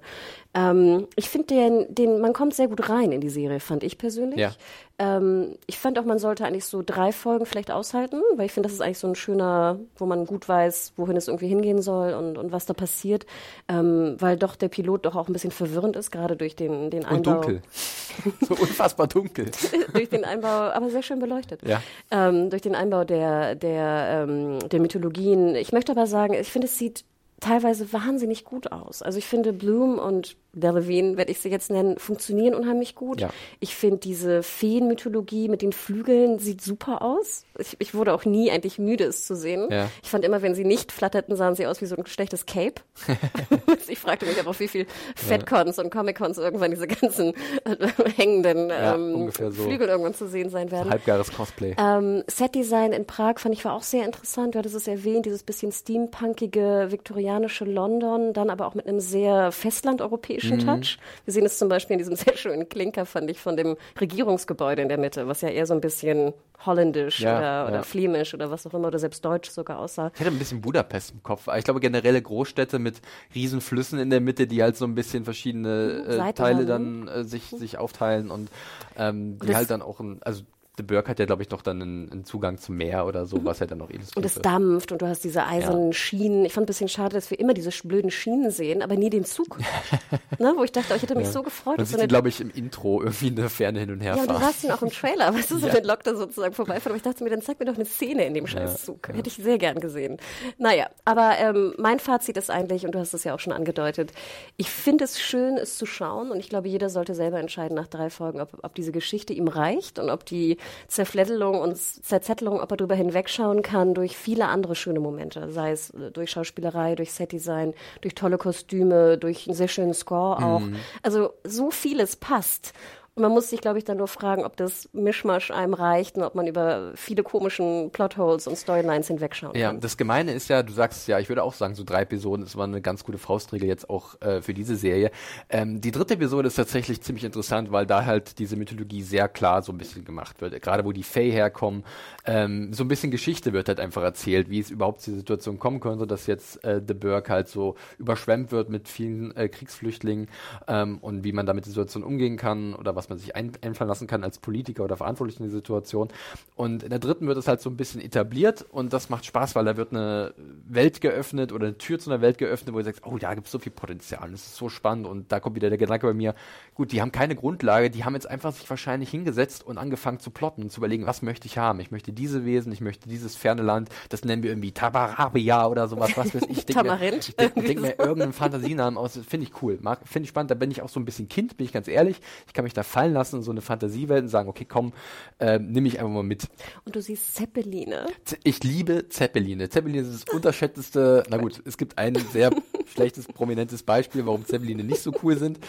[0.54, 3.98] Ähm, ich finde den, den, man kommt sehr gut rein in die Serie, fand ich
[3.98, 4.40] persönlich.
[4.40, 4.52] Ja.
[5.00, 8.68] Ähm, ich fand auch, man sollte eigentlich so drei Folgen vielleicht aushalten, weil ich finde,
[8.68, 12.14] das ist eigentlich so ein schöner, wo man gut weiß, wohin es irgendwie hingehen soll
[12.14, 13.26] und, und was da passiert.
[13.70, 17.06] Ähm, weil doch der Pilot doch auch ein bisschen verwirrend ist, gerade durch den, den
[17.06, 17.34] Und Einbau.
[17.36, 17.62] dunkel.
[18.42, 19.50] so unfassbar dunkel.
[19.94, 21.62] durch den Einbau, aber sehr schön beleuchtet.
[21.66, 21.82] Ja.
[22.12, 25.56] Ähm, durch den Einbau der, der, ähm, der Mythologien.
[25.56, 27.06] Ich möchte aber sagen, ich finde, es sieht
[27.40, 29.02] teilweise wahnsinnig gut aus.
[29.02, 33.22] Also ich finde Bloom und Delavigne, werde ich sie jetzt nennen, funktionieren unheimlich gut.
[33.22, 33.30] Ja.
[33.60, 37.46] Ich finde diese Feenmythologie mit den Flügeln sieht super aus.
[37.60, 39.68] Ich, ich wurde auch nie eigentlich müde, es zu sehen.
[39.70, 39.90] Ja.
[40.02, 42.82] Ich fand immer, wenn sie nicht flatterten, sahen sie aus wie so ein schlechtes Cape.
[43.88, 47.34] ich fragte mich aber, wie viel Fatcons und Comic-Cons irgendwann diese ganzen
[47.66, 49.52] äh, hängenden Ja, ähm, so.
[49.52, 50.90] Flügel irgendwann zu sehen sein werden.
[50.90, 51.76] Halbgares Cosplay.
[51.78, 54.56] Ähm, Setdesign in Prag fand ich war auch sehr interessant.
[54.56, 59.52] Du hattest es erwähnt, dieses bisschen steampunkige, viktorianische London, dann aber auch mit einem sehr
[59.52, 60.60] festlandeuropäischen Mhm.
[60.60, 60.98] Touch.
[61.26, 64.82] Wir sehen es zum Beispiel in diesem sehr schönen Klinker, fand ich, von dem Regierungsgebäude
[64.82, 66.34] in der Mitte, was ja eher so ein bisschen
[66.66, 67.68] holländisch Ja, oder, ja.
[67.68, 70.12] oder flämisch oder was auch immer, oder selbst deutsch sogar aussah.
[70.14, 71.48] Ich hätte ein bisschen Budapest im Kopf.
[71.58, 73.02] Ich glaube, generelle Großstädte mit
[73.34, 77.08] riesen Flüssen in der Mitte, die halt so ein bisschen verschiedene äh, Seiten Teile dann
[77.08, 78.50] äh, sich, sich aufteilen und
[78.98, 80.44] ähm, die das- halt dann auch ein, also
[80.80, 83.44] De Burg hat ja, glaube ich, noch dann einen, einen Zugang zum Meer oder so,
[83.44, 86.46] was ja dann noch illustriert Und es dampft und du hast diese eisernen Schienen.
[86.46, 89.26] Ich fand ein bisschen schade, dass wir immer diese blöden Schienen sehen, aber nie den
[89.26, 89.58] Zug.
[90.40, 91.78] ne, wo ich dachte, oh, ich hätte mich so gefreut.
[91.78, 94.22] Man so sieht, glaube ich, im Intro irgendwie in der Ferne hin und her Ja,
[94.22, 95.74] und du warst ihn auch im Trailer, weißt du, so Ja.
[95.74, 96.92] den Lok da sozusagen vorbeifahren.
[96.92, 99.10] Aber ich dachte mir, dann zeig mir doch eine Szene in dem Scheißzug.
[99.10, 100.18] Hätte ich sehr gern gesehen.
[100.58, 104.14] Naja, aber ähm, mein Fazit ist eigentlich, und du hast es ja auch schon angedeutet,
[104.56, 106.32] ich finde es schön, es zu schauen.
[106.32, 109.50] Und ich glaube, jeder sollte selber entscheiden nach drei Folgen, ob, ob diese Geschichte ihm
[109.50, 110.58] reicht und ob die
[110.88, 115.52] Zerfleddelung und Zerzettelung, ob er darüber hinwegschauen kann durch viele andere schöne Momente.
[115.52, 120.44] Sei es äh, durch Schauspielerei, durch Setdesign, durch tolle Kostüme, durch einen sehr schönen Score
[120.44, 120.62] auch.
[121.04, 122.74] Also so vieles passt.
[123.20, 126.36] Man muss sich, glaube ich, dann nur fragen, ob das Mischmasch einem reicht und ob
[126.36, 129.80] man über viele komischen Plotholes und Storylines hinwegschauen Ja, kann.
[129.82, 132.56] das Gemeine ist ja, du sagst ja, ich würde auch sagen, so drei Episoden ist
[132.56, 135.12] mal eine ganz gute Faustregel jetzt auch äh, für diese Serie.
[135.50, 139.62] Ähm, die dritte Episode ist tatsächlich ziemlich interessant, weil da halt diese Mythologie sehr klar
[139.62, 140.62] so ein bisschen gemacht wird.
[140.62, 141.84] Gerade wo die Fae herkommen,
[142.26, 145.60] ähm, so ein bisschen Geschichte wird halt einfach erzählt, wie es überhaupt zu der Situation
[145.60, 150.28] kommen könnte, dass jetzt äh, The Burg halt so überschwemmt wird mit vielen äh, Kriegsflüchtlingen
[150.68, 153.88] ähm, und wie man damit die Situation umgehen kann oder was man sich ein einfallen
[153.88, 156.10] lassen kann als Politiker oder Verantwortlich in der Situation.
[156.56, 159.56] Und in der dritten wird es halt so ein bisschen etabliert und das macht Spaß,
[159.56, 160.34] weil da wird eine
[160.68, 163.48] Welt geöffnet oder eine Tür zu einer Welt geöffnet, wo du sagst, oh, da gibt
[163.48, 166.14] es so viel Potenzial, das ist so spannend und da kommt wieder der Gedanke bei
[166.14, 166.36] mir,
[166.76, 170.32] gut, die haben keine Grundlage, die haben jetzt einfach sich wahrscheinlich hingesetzt und angefangen zu
[170.32, 171.80] plotten und zu überlegen, was möchte ich haben?
[171.80, 175.88] Ich möchte diese Wesen, ich möchte dieses ferne Land, das nennen wir irgendwie Tabarabia oder
[175.88, 176.68] sowas, was weiß ich.
[176.68, 177.30] mir, Tamarind.
[177.30, 180.72] ich denke denk mir irgendeinen Fantasienamen aus, finde ich cool, finde ich spannend, da bin
[180.72, 183.14] ich auch so ein bisschen Kind, bin ich ganz ehrlich, ich kann mich da fallen
[183.14, 184.92] lassen in so eine Fantasiewelt und sagen, okay, komm,
[185.40, 186.50] äh, nimm mich einfach mal mit.
[186.84, 188.08] Und du siehst Zeppeline.
[188.44, 189.70] Ich liebe Zeppeline.
[189.70, 192.52] Zeppeline ist das unterschätzteste, na gut, es gibt ein sehr
[192.94, 195.60] schlechtes, prominentes Beispiel, warum Zeppeline nicht so cool sind,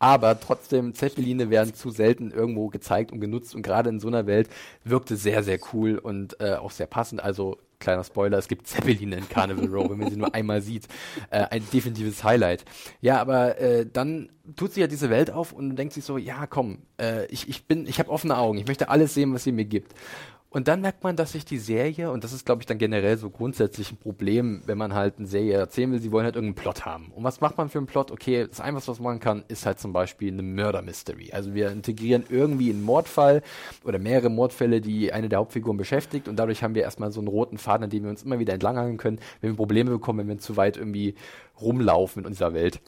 [0.00, 4.26] aber trotzdem, Zeppeline werden zu selten irgendwo gezeigt und genutzt und gerade in so einer
[4.26, 4.48] Welt
[4.82, 9.16] wirkte sehr, sehr cool und äh, auch sehr passend, also kleiner Spoiler, es gibt Zeppeline
[9.16, 10.86] in Carnival Row, wenn man sie nur einmal sieht.
[11.30, 12.64] Äh, ein definitives Highlight.
[13.00, 16.46] Ja, aber äh, dann tut sich ja diese Welt auf und denkt sich so, ja
[16.46, 19.52] komm, äh, ich, ich bin, ich habe offene Augen, ich möchte alles sehen, was sie
[19.52, 19.94] mir gibt.
[20.52, 23.16] Und dann merkt man, dass sich die Serie, und das ist, glaube ich, dann generell
[23.16, 26.60] so grundsätzlich ein Problem, wenn man halt eine Serie erzählen will, sie wollen halt irgendeinen
[26.60, 27.12] Plot haben.
[27.14, 28.10] Und was macht man für einen Plot?
[28.10, 31.30] Okay, das Einfachste, was man kann, ist halt zum Beispiel eine Murder Mystery.
[31.32, 33.42] Also wir integrieren irgendwie einen Mordfall
[33.84, 37.28] oder mehrere Mordfälle, die eine der Hauptfiguren beschäftigt und dadurch haben wir erstmal so einen
[37.28, 40.28] roten Faden, an dem wir uns immer wieder entlanghangeln können, wenn wir Probleme bekommen, wenn
[40.28, 41.14] wir zu weit irgendwie
[41.60, 42.80] rumlaufen in unserer Welt.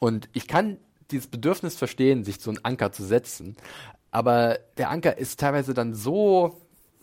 [0.00, 0.76] Und ich kann
[1.10, 3.56] dieses Bedürfnis verstehen, sich so einen Anker zu setzen,
[4.10, 6.60] aber der Anker ist teilweise dann so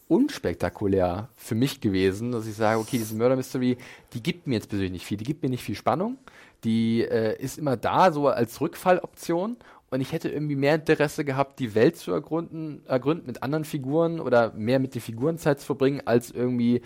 [0.08, 3.78] unspektakulär für mich gewesen, dass ich sage, okay, diese Murder Mystery,
[4.14, 6.18] die gibt mir jetzt persönlich nicht viel, die gibt mir nicht viel Spannung,
[6.64, 9.58] die äh, ist immer da so als Rückfalloption.
[9.90, 14.20] Und ich hätte irgendwie mehr Interesse gehabt, die Welt zu ergründen, ergründen mit anderen Figuren
[14.20, 16.82] oder mehr mit den Figuren Zeit zu verbringen, als irgendwie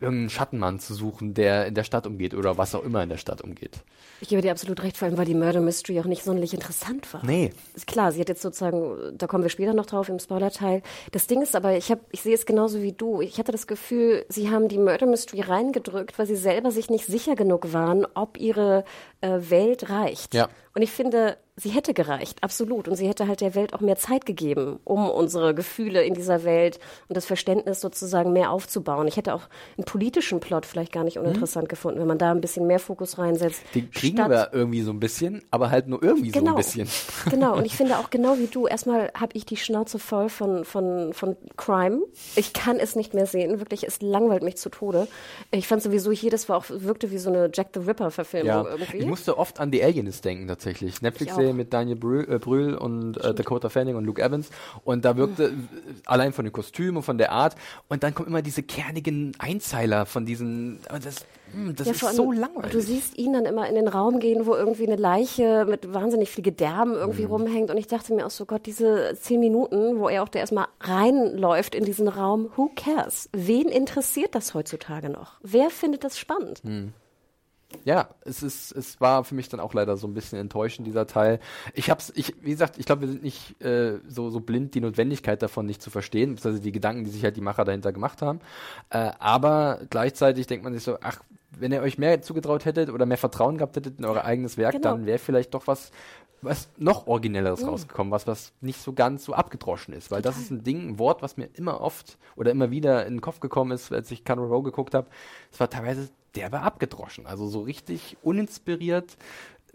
[0.00, 3.16] irgendeinen Schattenmann zu suchen, der in der Stadt umgeht oder was auch immer in der
[3.16, 3.82] Stadt umgeht.
[4.20, 7.12] Ich gebe dir absolut recht, vor allem weil die Murder Mystery auch nicht sonderlich interessant
[7.12, 7.24] war.
[7.24, 7.52] Nee.
[7.74, 10.82] Ist klar, sie hat jetzt sozusagen, da kommen wir später noch drauf im Spoiler-Teil.
[11.12, 13.20] Das Ding ist aber, ich habe, ich sehe es genauso wie du.
[13.20, 17.06] Ich hatte das Gefühl, sie haben die Murder Mystery reingedrückt, weil sie selber sich nicht
[17.06, 18.84] sicher genug waren, ob ihre
[19.20, 20.34] äh, Welt reicht.
[20.34, 20.48] Ja.
[20.74, 22.86] Und ich finde, sie hätte gereicht, absolut.
[22.86, 26.44] Und sie hätte halt der Welt auch mehr Zeit gegeben, um unsere Gefühle in dieser
[26.44, 29.08] Welt und das Verständnis sozusagen mehr aufzubauen.
[29.08, 29.42] Ich hätte auch
[29.78, 33.16] einen politischen Plot vielleicht gar nicht uninteressant gefunden, wenn man da ein bisschen mehr Fokus
[33.18, 33.62] reinsetzt.
[33.74, 36.88] Den kriegen statt- wir irgendwie so ein bisschen, aber halt nur irgendwie so ein bisschen.
[37.30, 40.64] Genau, und ich finde auch genau wie du, erstmal habe ich die Schnauze voll von,
[40.64, 42.00] von, von Crime.
[42.36, 45.08] Ich kann es nicht mehr sehen, wirklich, es langweilt mich zu Tode.
[45.50, 48.98] Ich fand sowieso, jedes war auch, wirkte wie so eine Jack the Ripper-Verfilmung Ja, irgendwie.
[48.98, 51.02] ich musste oft an The Alienist denken tatsächlich.
[51.02, 51.54] Netflix-Serie auch.
[51.56, 54.50] mit Daniel Brühl, äh, Brühl und äh, Dakota Fanning und Luke Evans.
[54.84, 55.52] Und da wirkte äh,
[56.06, 57.54] allein von den Kostümen und von der Art.
[57.88, 60.78] Und dann kommen immer diese kernigen Einzeiler von diesen.
[60.90, 62.84] Das, mh, das Ja, ist so Du langweilig.
[62.86, 66.44] siehst ihn dann immer in den Raum gehen, wo irgendwie eine Leiche mit wahnsinnig viel
[66.44, 67.30] Gedärmen irgendwie Mhm.
[67.32, 67.70] rumhängt.
[67.70, 70.66] Und ich dachte mir auch so, Gott, diese zehn Minuten, wo er auch da erstmal
[70.80, 73.28] reinläuft in diesen Raum, who cares?
[73.32, 75.34] Wen interessiert das heutzutage noch?
[75.42, 76.64] Wer findet das spannend?
[76.64, 76.92] Mhm.
[77.84, 81.06] Ja, es ist, es war für mich dann auch leider so ein bisschen enttäuschend, dieser
[81.06, 81.40] Teil.
[81.74, 84.80] Ich hab's, ich, wie gesagt, ich glaube, wir sind nicht äh, so, so blind, die
[84.80, 88.22] Notwendigkeit davon nicht zu verstehen, beziehungsweise die Gedanken, die sich halt die Macher dahinter gemacht
[88.22, 88.40] haben.
[88.90, 91.20] Äh, aber gleichzeitig denkt man sich so, ach,
[91.58, 94.72] wenn ihr euch mehr zugetraut hättet oder mehr Vertrauen gehabt hättet in euer eigenes Werk,
[94.74, 94.90] Genau.
[94.92, 95.90] dann wäre vielleicht doch was,
[96.46, 97.68] was noch originelleres Mhm.
[97.68, 100.10] rausgekommen, was, was nicht so ganz so abgedroschen ist.
[100.10, 103.14] Weil das ist ein Ding, ein Wort, was mir immer oft oder immer wieder in
[103.16, 105.08] den Kopf gekommen ist, als ich Carnival Row geguckt habe.
[105.52, 107.26] Es war teilweise derbe abgedroschen.
[107.26, 109.16] Also so richtig uninspiriert.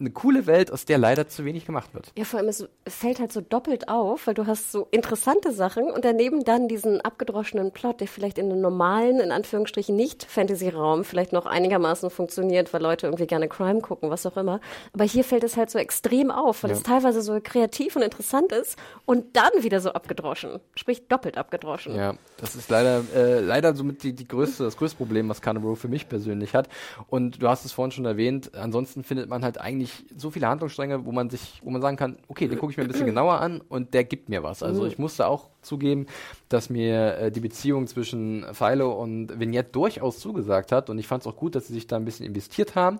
[0.01, 2.11] Eine coole Welt, aus der leider zu wenig gemacht wird.
[2.17, 5.91] Ja, vor allem, es fällt halt so doppelt auf, weil du hast so interessante Sachen
[5.91, 11.03] und daneben dann diesen abgedroschenen Plot, der vielleicht in einem normalen, in Anführungsstrichen nicht Fantasy-Raum
[11.03, 14.59] vielleicht noch einigermaßen funktioniert, weil Leute irgendwie gerne Crime gucken, was auch immer.
[14.91, 16.77] Aber hier fällt es halt so extrem auf, weil Ja.
[16.77, 20.59] es teilweise so kreativ und interessant ist und dann wieder so abgedroschen.
[20.75, 21.95] Sprich, doppelt abgedroschen.
[21.95, 25.75] Ja, das ist leider, äh, leider somit die, die größte, das größte Problem, was Carnival
[25.75, 26.69] für mich persönlich hat.
[27.07, 31.05] Und du hast es vorhin schon erwähnt, ansonsten findet man halt eigentlich so viele Handlungsstränge,
[31.05, 33.39] wo man sich, wo man sagen kann, okay, den gucke ich mir ein bisschen genauer
[33.39, 34.63] an und der gibt mir was.
[34.63, 36.07] Also ich musste auch zugeben,
[36.49, 41.23] dass mir äh, die Beziehung zwischen Philo und Vignette durchaus zugesagt hat und ich fand
[41.23, 42.99] es auch gut, dass sie sich da ein bisschen investiert haben.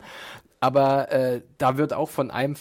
[0.59, 2.55] Aber äh, da wird auch von einem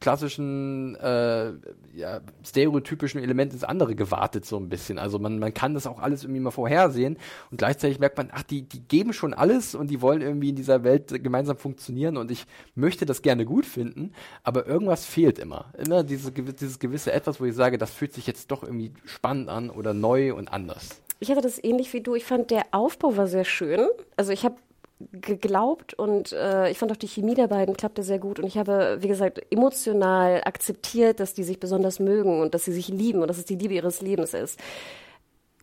[0.00, 1.52] klassischen äh,
[1.94, 4.98] ja, stereotypischen Element ins andere gewartet so ein bisschen.
[4.98, 7.16] Also man, man kann das auch alles irgendwie mal vorhersehen
[7.50, 10.56] und gleichzeitig merkt man, ach, die, die geben schon alles und die wollen irgendwie in
[10.56, 15.66] dieser Welt gemeinsam funktionieren und ich möchte das gerne gut finden, aber irgendwas fehlt immer.
[15.78, 19.48] Immer diese, dieses gewisse Etwas, wo ich sage, das fühlt sich jetzt doch irgendwie spannend
[19.48, 21.00] an oder neu und anders.
[21.18, 22.14] Ich hatte das ähnlich wie du.
[22.14, 23.88] Ich fand, der Aufbau war sehr schön.
[24.16, 24.56] Also ich habe
[24.98, 28.56] geglaubt und äh, ich fand auch die Chemie der beiden klappte sehr gut und ich
[28.56, 33.20] habe, wie gesagt, emotional akzeptiert, dass die sich besonders mögen und dass sie sich lieben
[33.20, 34.58] und dass es die Liebe ihres Lebens ist.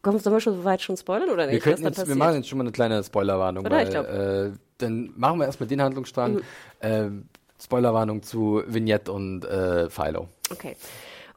[0.03, 1.53] Kommen sollen wir schon so weit schon spoilern oder nicht?
[1.53, 3.75] Wir, könnten jetzt, wir machen jetzt schon mal eine kleine Spoilerwarnung, oder?
[3.75, 6.33] weil äh, dann machen wir erstmal den Handlungsstrang.
[6.33, 6.41] Mhm.
[6.79, 7.09] Äh,
[7.63, 10.27] Spoilerwarnung zu Vignette und äh, Philo.
[10.51, 10.75] Okay.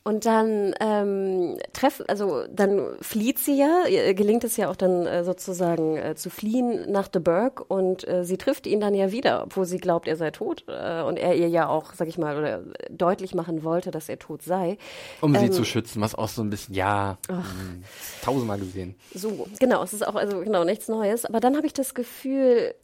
[0.07, 5.05] Und dann ähm, treffen, also dann flieht sie ja, ihr gelingt es ja auch dann
[5.05, 9.11] äh, sozusagen äh, zu fliehen nach The Burg und äh, sie trifft ihn dann ja
[9.11, 12.19] wieder, obwohl sie glaubt, er sei tot äh, und er ihr ja auch, sag ich
[12.19, 14.79] mal, oder deutlich machen wollte, dass er tot sei.
[15.23, 17.83] Um ähm, sie zu schützen, was auch so ein bisschen, ja, mh, hm,
[18.23, 18.95] tausendmal gesehen.
[19.13, 21.25] So, genau, es ist auch also genau nichts Neues.
[21.25, 22.77] Aber dann habe ich das Gefühl,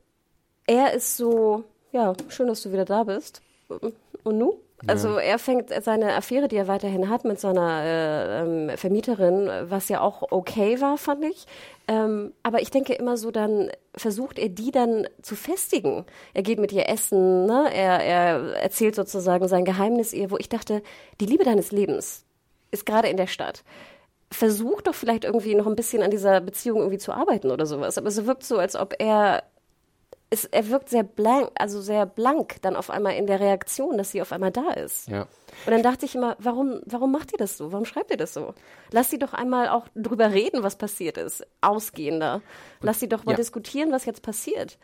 [0.67, 3.43] er ist so, ja, schön, dass du wieder da bist.
[3.69, 4.59] Und nu?
[4.87, 9.89] Also er fängt seine Affäre, die er weiterhin hat mit seiner äh, ähm, Vermieterin, was
[9.89, 11.47] ja auch okay war, fand ich.
[11.87, 16.05] Ähm, aber ich denke immer so, dann versucht er die dann zu festigen.
[16.35, 17.71] Er geht mit ihr essen, ne?
[17.73, 20.83] er, er erzählt sozusagen sein Geheimnis ihr, wo ich dachte,
[21.21, 22.25] die Liebe deines Lebens
[22.71, 23.63] ist gerade in der Stadt
[24.33, 27.99] versuch doch vielleicht irgendwie noch ein bisschen an dieser Beziehung irgendwie zu arbeiten oder sowas.
[27.99, 29.45] Aber es wirkt so, als ob er
[30.33, 34.13] es, er wirkt sehr blank, also sehr blank dann auf einmal in der Reaktion, dass
[34.13, 35.07] sie auf einmal da ist.
[35.09, 35.23] Ja.
[35.67, 37.71] Und dann dachte ich immer, warum, warum macht ihr das so?
[37.71, 38.55] Warum schreibt ihr das so?
[38.93, 42.41] Lass sie doch einmal auch drüber reden, was passiert ist, ausgehender.
[42.81, 43.37] Lass sie doch mal ja.
[43.37, 44.79] diskutieren, was jetzt passiert.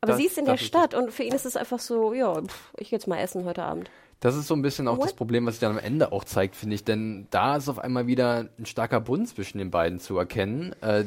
[0.00, 2.40] Aber das, sie ist in der Stadt und für ihn ist es einfach so, ja,
[2.40, 3.90] pff, ich gehe jetzt mal essen heute Abend.
[4.20, 5.06] Das ist so ein bisschen auch What?
[5.06, 6.84] das Problem, was sich dann am Ende auch zeigt, finde ich.
[6.84, 11.04] Denn da ist auf einmal wieder ein starker Bund zwischen den beiden zu erkennen, äh,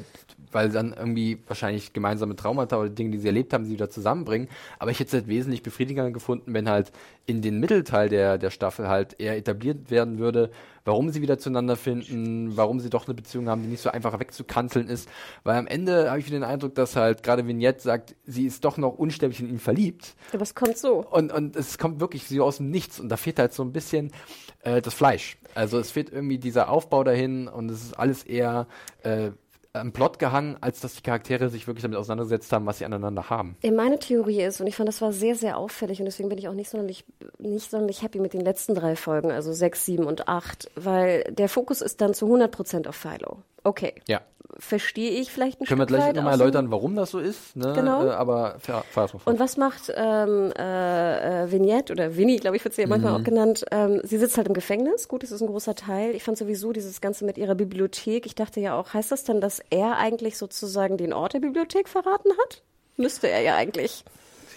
[0.52, 4.48] weil dann irgendwie wahrscheinlich gemeinsame Traumata oder Dinge, die sie erlebt haben, sie wieder zusammenbringen.
[4.80, 6.91] Aber ich hätte es halt wesentlich befriedigender gefunden, wenn halt
[7.26, 10.52] in den Mittelteil der, der Staffel halt eher etabliert werden würde,
[10.86, 14.19] warum sie wieder zueinander finden, warum sie doch eine Beziehung haben, die nicht so einfach
[14.19, 15.10] wegzukanzeln ist.
[15.43, 18.63] Weil am Ende habe ich wieder den Eindruck, dass halt gerade Vignette sagt, sie ist
[18.63, 20.15] doch noch unsterblich in ihn verliebt.
[20.32, 21.06] Ja, was kommt so?
[21.06, 23.74] Und, und es kommt wirklich so aus dem Nichts und da fehlt halt so ein
[23.74, 24.12] bisschen
[24.62, 25.38] äh, das Fleisch.
[25.56, 28.67] Also es fehlt irgendwie dieser Aufbau dahin und es ist alles eher
[29.04, 29.32] äh,
[29.75, 33.29] am Plot gehangen, als dass die Charaktere sich wirklich damit auseinandergesetzt haben, was sie aneinander
[33.29, 33.57] haben.
[33.63, 36.47] Meine Theorie ist, und ich fand, das war sehr, sehr auffällig und deswegen bin ich
[36.47, 37.05] auch nicht sonderlich,
[37.39, 41.49] nicht sonderlich happy mit den letzten drei Folgen, also sechs, sieben und acht, weil der
[41.49, 43.39] Fokus ist dann zu 100 Prozent auf Philo.
[43.63, 43.93] Okay.
[44.07, 44.21] Ja
[44.58, 47.56] verstehe ich vielleicht ein Können Stück wir gleich nochmal erläutern, warum das so ist.
[47.56, 47.74] Ne?
[47.74, 48.06] Genau.
[48.06, 52.63] Äh, aber fahr, fahr Und was macht ähm, äh, äh, Vignette oder Winnie, glaube ich,
[52.63, 53.20] wird sie ja manchmal mhm.
[53.20, 53.65] auch genannt.
[53.72, 55.08] Ähm, sie sitzt halt im Gefängnis.
[55.08, 56.15] Gut, das ist ein großer Teil.
[56.15, 58.26] Ich fand sowieso dieses Ganze mit ihrer Bibliothek.
[58.26, 61.89] Ich dachte ja auch, heißt das dann, dass er eigentlich sozusagen den Ort der Bibliothek
[61.89, 62.62] verraten hat?
[62.98, 64.06] Müsste er ja eigentlich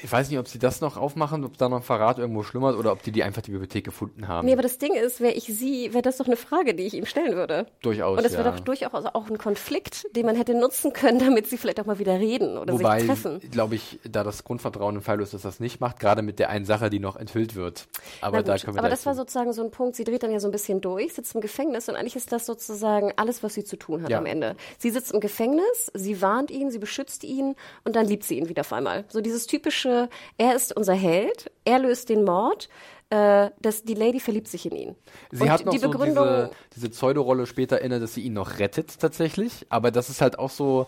[0.03, 2.77] ich weiß nicht, ob sie das noch aufmachen, ob da noch ein Verrat irgendwo schlummert
[2.77, 4.47] oder ob die die einfach die Bibliothek gefunden haben.
[4.47, 6.95] Nee, aber das Ding ist, wäre ich sie, wäre das doch eine Frage, die ich
[6.95, 7.67] ihm stellen würde.
[7.83, 8.19] Durchaus.
[8.19, 11.57] Und das wäre doch durchaus auch ein Konflikt, den man hätte nutzen können, damit sie
[11.57, 13.41] vielleicht auch mal wieder reden oder Wobei, sich treffen.
[13.51, 16.51] glaube ich, da das Grundvertrauen im Fall ist, dass das nicht macht, gerade mit der
[16.51, 17.89] einen Sache, die noch enthüllt wird.
[18.21, 20.31] Aber gut, da können wir Aber das war sozusagen so ein Punkt, sie dreht dann
[20.31, 23.55] ja so ein bisschen durch, sitzt im Gefängnis und eigentlich ist das sozusagen alles, was
[23.55, 24.19] sie zu tun hat ja.
[24.19, 24.57] am Ende.
[24.79, 28.49] Sie sitzt im Gefängnis, sie warnt ihn, sie beschützt ihn und dann liebt sie ihn
[28.49, 29.05] wieder auf einmal.
[29.09, 29.88] So dieses typische,
[30.37, 32.69] er ist ist unser Held, er löst den Mord.
[33.11, 34.97] Äh, das, die Lady verliebt sich in ihn.
[35.31, 38.59] Sie und hat noch die so diese, diese Pseudorolle später inne, dass sie ihn noch
[38.59, 40.87] rettet tatsächlich, aber das ist halt auch so,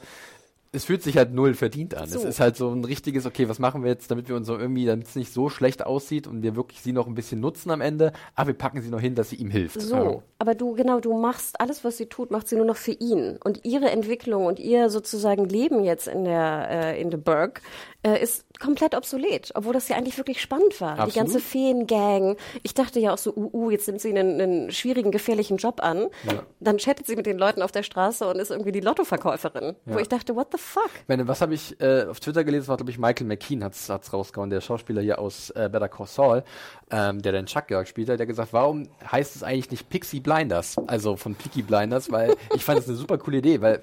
[0.73, 2.09] es fühlt sich halt null verdient an.
[2.09, 2.19] So.
[2.19, 4.57] Es ist halt so ein richtiges, okay, was machen wir jetzt, damit wir uns so
[4.57, 7.71] irgendwie, damit es nicht so schlecht aussieht und wir wirklich sie noch ein bisschen nutzen
[7.73, 9.81] am Ende, aber wir packen sie noch hin, dass sie ihm hilft.
[9.81, 10.23] So, ja.
[10.39, 13.39] aber du, genau, du machst alles, was sie tut, macht sie nur noch für ihn.
[13.43, 17.63] Und ihre Entwicklung und ihr sozusagen Leben jetzt in der, äh, in the Burg
[18.03, 20.93] äh, ist komplett obsolet, obwohl das ja eigentlich wirklich spannend war.
[20.93, 21.15] Absolut.
[21.15, 22.37] Die ganze Feengang.
[22.63, 25.83] Ich dachte ja auch so, uh, uh jetzt nimmt sie einen, einen schwierigen, gefährlichen Job
[25.83, 26.09] an.
[26.25, 26.45] Ja.
[26.61, 29.77] Dann chattet sie mit den Leuten auf der Straße und ist irgendwie die Lottoverkäuferin.
[29.87, 29.95] Ja.
[29.95, 30.91] Wo ich dachte, what the fuck?
[31.09, 34.13] Meine, was habe ich äh, auf Twitter gelesen, war glaube ich Michael McKean hat's, hat's
[34.13, 36.45] rausgehauen, der Schauspieler hier aus äh, Better Call Saul,
[36.91, 40.77] ähm, der den Chuck gespielt hat, der gesagt, warum heißt es eigentlich nicht Pixie Blinders?
[40.87, 43.83] Also von Peaky Blinders, weil ich fand es eine super coole Idee, weil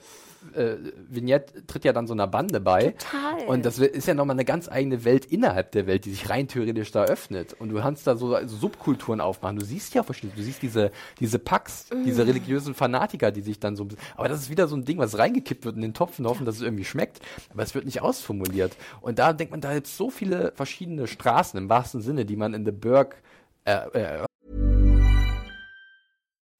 [0.53, 0.75] äh,
[1.09, 2.91] Vignette tritt ja dann so einer Bande bei.
[2.91, 3.47] Total.
[3.47, 6.47] Und das ist ja nochmal eine ganz eigene Welt innerhalb der Welt, die sich rein
[6.47, 7.53] theoretisch da öffnet.
[7.53, 9.57] Und du kannst da so also Subkulturen aufmachen.
[9.57, 12.03] Du siehst ja verschiedene, du siehst diese, diese Packs, mm.
[12.05, 15.17] diese religiösen Fanatiker, die sich dann so, aber das ist wieder so ein Ding, was
[15.17, 17.19] reingekippt wird in den Topf und hoffen, dass es irgendwie schmeckt.
[17.51, 18.75] Aber es wird nicht ausformuliert.
[19.01, 22.53] Und da denkt man, da jetzt so viele verschiedene Straßen im wahrsten Sinne, die man
[22.53, 23.15] in The Burg
[23.65, 24.26] äh, äh,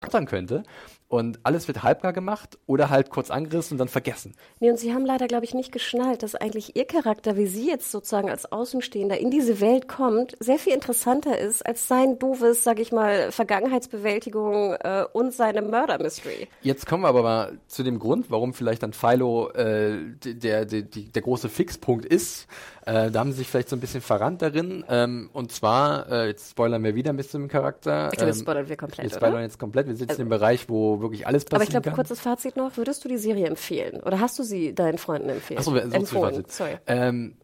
[0.00, 0.62] Könnte.
[1.08, 4.34] Und alles wird halbgar gemacht oder halt kurz angerissen und dann vergessen.
[4.60, 7.66] Nee, und sie haben leider, glaube ich, nicht geschnallt, dass eigentlich ihr Charakter, wie sie
[7.66, 12.62] jetzt sozusagen als Außenstehender in diese Welt kommt, sehr viel interessanter ist als sein doofes,
[12.62, 16.46] sag ich mal, Vergangenheitsbewältigung äh, und seine Murder-Mystery.
[16.62, 20.64] Jetzt kommen wir aber mal zu dem Grund, warum vielleicht dann Philo äh, der, der,
[20.64, 22.46] der, der große Fixpunkt ist.
[22.90, 24.84] Äh, da haben sie sich vielleicht so ein bisschen verrannt darin.
[24.88, 28.08] Ähm, und zwar, äh, jetzt spoilern wir wieder ein bisschen im Charakter.
[28.10, 29.40] Ich glaube, ähm, jetzt spoilern wir komplett, Jetzt spoilern oder?
[29.40, 29.86] wir jetzt komplett.
[29.86, 31.54] Wir sitzen Also- im Bereich, wo wirklich alles passiert.
[31.54, 32.76] Aber ich glaube, kurzes Fazit noch.
[32.76, 34.00] Würdest du die Serie empfehlen?
[34.02, 35.58] Oder hast du sie deinen Freunden empfehlen?
[35.58, 36.44] Achso, so empfohlen?
[36.48, 36.78] Sorry.
[36.88, 37.36] Ähm,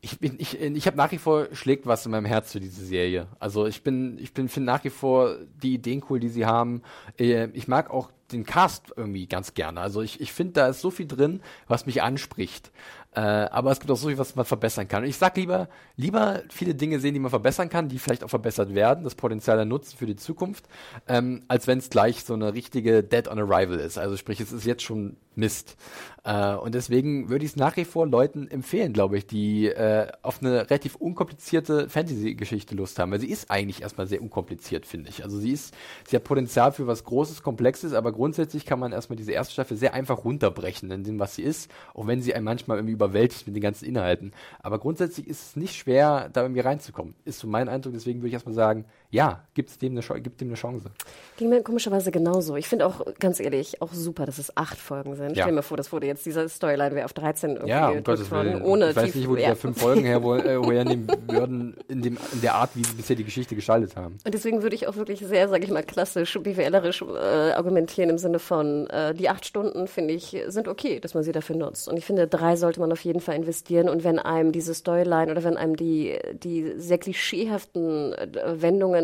[0.00, 2.84] ich bin, ich, ich habe nach wie vor schlägt was in meinem Herz für diese
[2.84, 3.26] Serie.
[3.40, 6.82] Also ich bin, ich bin, finde nach wie vor die Ideen cool, die sie haben.
[7.18, 9.80] Äh, Ich mag auch den Cast irgendwie ganz gerne.
[9.80, 12.70] Also ich, ich finde, da ist so viel drin, was mich anspricht.
[13.14, 15.02] Äh, aber es gibt auch so viel, was man verbessern kann.
[15.02, 18.28] Und ich sag lieber, lieber viele Dinge sehen, die man verbessern kann, die vielleicht auch
[18.28, 20.66] verbessert werden, das Potenzial dann nutzen für die Zukunft,
[21.08, 23.98] ähm, als wenn es gleich so eine richtige Dead on Arrival ist.
[23.98, 25.76] Also sprich, es ist jetzt schon Mist.
[26.24, 30.08] Äh, und deswegen würde ich es nach wie vor Leuten empfehlen, glaube ich, die äh,
[30.22, 33.12] auf eine relativ unkomplizierte Fantasy-Geschichte Lust haben.
[33.12, 35.24] Weil sie ist eigentlich erstmal sehr unkompliziert, finde ich.
[35.24, 35.74] Also sie ist,
[36.06, 39.76] sie hat Potenzial für was Großes, Komplexes, aber grundsätzlich kann man erstmal diese erste Staffel
[39.76, 43.46] sehr einfach runterbrechen in dem, was sie ist, auch wenn sie einen manchmal irgendwie überwältigt
[43.46, 44.32] mit den ganzen Inhalten.
[44.60, 47.14] Aber grundsätzlich ist es nicht schwer, da irgendwie reinzukommen.
[47.24, 50.40] Ist so mein Eindruck, deswegen würde ich erstmal sagen, ja, gibt's dem eine, Chance- gibt
[50.40, 50.90] dem eine Chance.
[51.38, 52.56] Ging mir komischerweise genauso.
[52.56, 55.34] Ich finde auch, ganz ehrlich, auch super, dass es acht Folgen sind.
[55.36, 55.44] Ja.
[55.44, 58.30] Stell mir vor, das wurde jetzt, diese Storyline wäre auf 13 irgendwie Ja, um Gottes
[58.30, 58.60] Willen.
[58.62, 59.50] ohne ich weiß nicht, wo die ja.
[59.50, 62.92] da fünf Folgen her, wo, äh, hernehmen würden, in, dem, in der Art, wie sie
[62.94, 64.18] bisher die Geschichte gestaltet haben.
[64.24, 68.18] Und deswegen würde ich auch wirklich sehr, sage ich mal, klassisch, BWLerisch äh, argumentieren im
[68.18, 71.88] Sinne von, äh, die acht Stunden, finde ich, sind okay, dass man sie dafür nutzt.
[71.88, 73.88] Und ich finde, drei sollte man auf jeden Fall investieren.
[73.88, 78.28] Und wenn einem diese Storyline oder wenn einem die, die sehr klischeehaften äh,
[78.60, 78.97] Wendungen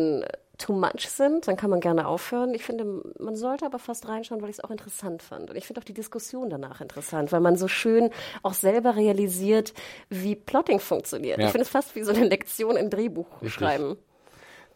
[0.57, 2.53] too much sind, dann kann man gerne aufhören.
[2.53, 2.85] Ich finde,
[3.19, 5.49] man sollte aber fast reinschauen, weil ich es auch interessant fand.
[5.49, 8.09] Und ich finde auch die Diskussion danach interessant, weil man so schön
[8.43, 9.73] auch selber realisiert,
[10.09, 11.39] wie Plotting funktioniert.
[11.39, 11.45] Ja.
[11.45, 13.97] Ich finde es fast wie so eine Lektion im Drehbuch schreiben.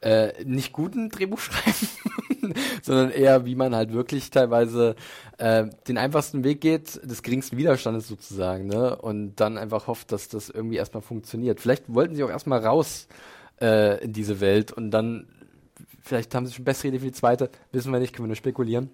[0.02, 4.96] äh, nicht guten Drehbuch schreiben, sondern eher, wie man halt wirklich teilweise
[5.38, 8.96] äh, den einfachsten Weg geht, des geringsten Widerstandes sozusagen, ne?
[8.96, 11.60] Und dann einfach hofft, dass das irgendwie erstmal funktioniert.
[11.60, 13.08] Vielleicht wollten sie auch erstmal raus
[13.62, 15.28] äh, in diese Welt und dann,
[16.02, 18.36] vielleicht haben sie schon bessere Idee für die zweite, wissen wir nicht, können wir nur
[18.36, 18.90] spekulieren.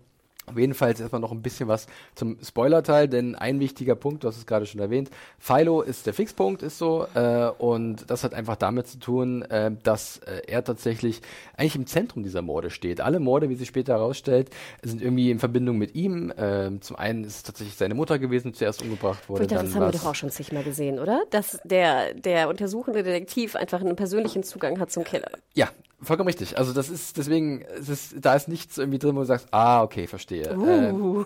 [0.47, 4.27] Auf jeden Fall erstmal noch ein bisschen was zum Spoiler-Teil, denn ein wichtiger Punkt, du
[4.27, 8.33] hast es gerade schon erwähnt, Philo ist der Fixpunkt, ist so, äh, und das hat
[8.33, 11.21] einfach damit zu tun, äh, dass äh, er tatsächlich
[11.57, 13.01] eigentlich im Zentrum dieser Morde steht.
[13.01, 14.49] Alle Morde, wie sich später herausstellt,
[14.83, 16.33] sind irgendwie in Verbindung mit ihm.
[16.37, 19.43] Ähm, zum einen ist es tatsächlich seine Mutter gewesen, die zuerst umgebracht wurde.
[19.43, 21.23] ich dachte, dann das haben wir doch auch schon zigmal gesehen, oder?
[21.31, 25.31] Dass der, der untersuchende Detektiv einfach einen persönlichen Zugang hat zum Killer.
[25.53, 25.69] Ja,
[26.01, 26.57] vollkommen richtig.
[26.57, 29.83] Also das ist deswegen, es ist, da ist nichts irgendwie drin, wo du sagst, ah,
[29.83, 30.34] okay, verstehe.
[30.43, 30.67] Uh.
[30.67, 31.25] Ähm,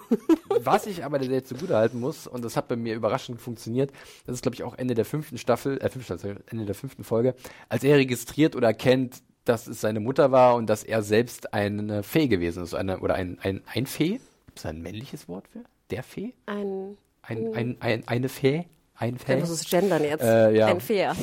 [0.64, 3.92] was ich aber der Serie zugute halten muss, und das hat bei mir überraschend funktioniert,
[4.26, 7.04] das ist, glaube ich, auch Ende der fünften Staffel, äh, fünfte Staffel, Ende der fünften
[7.04, 7.36] Folge,
[7.70, 12.04] als er registriert oder erkennt, dass es seine Mutter war und dass er selbst eine
[12.04, 14.16] Fee gewesen ist, eine, oder ein, ein, ein Fee?
[14.56, 15.64] Ist das ein männliches Wort für?
[15.90, 16.34] Der Fee?
[16.46, 18.66] Ein, Ein, ein, ein, eine Fee?
[18.96, 19.42] Ein Fee?
[19.42, 20.24] was ist Gendern jetzt?
[20.24, 20.68] Äh, ja.
[20.68, 21.16] Ein Fair.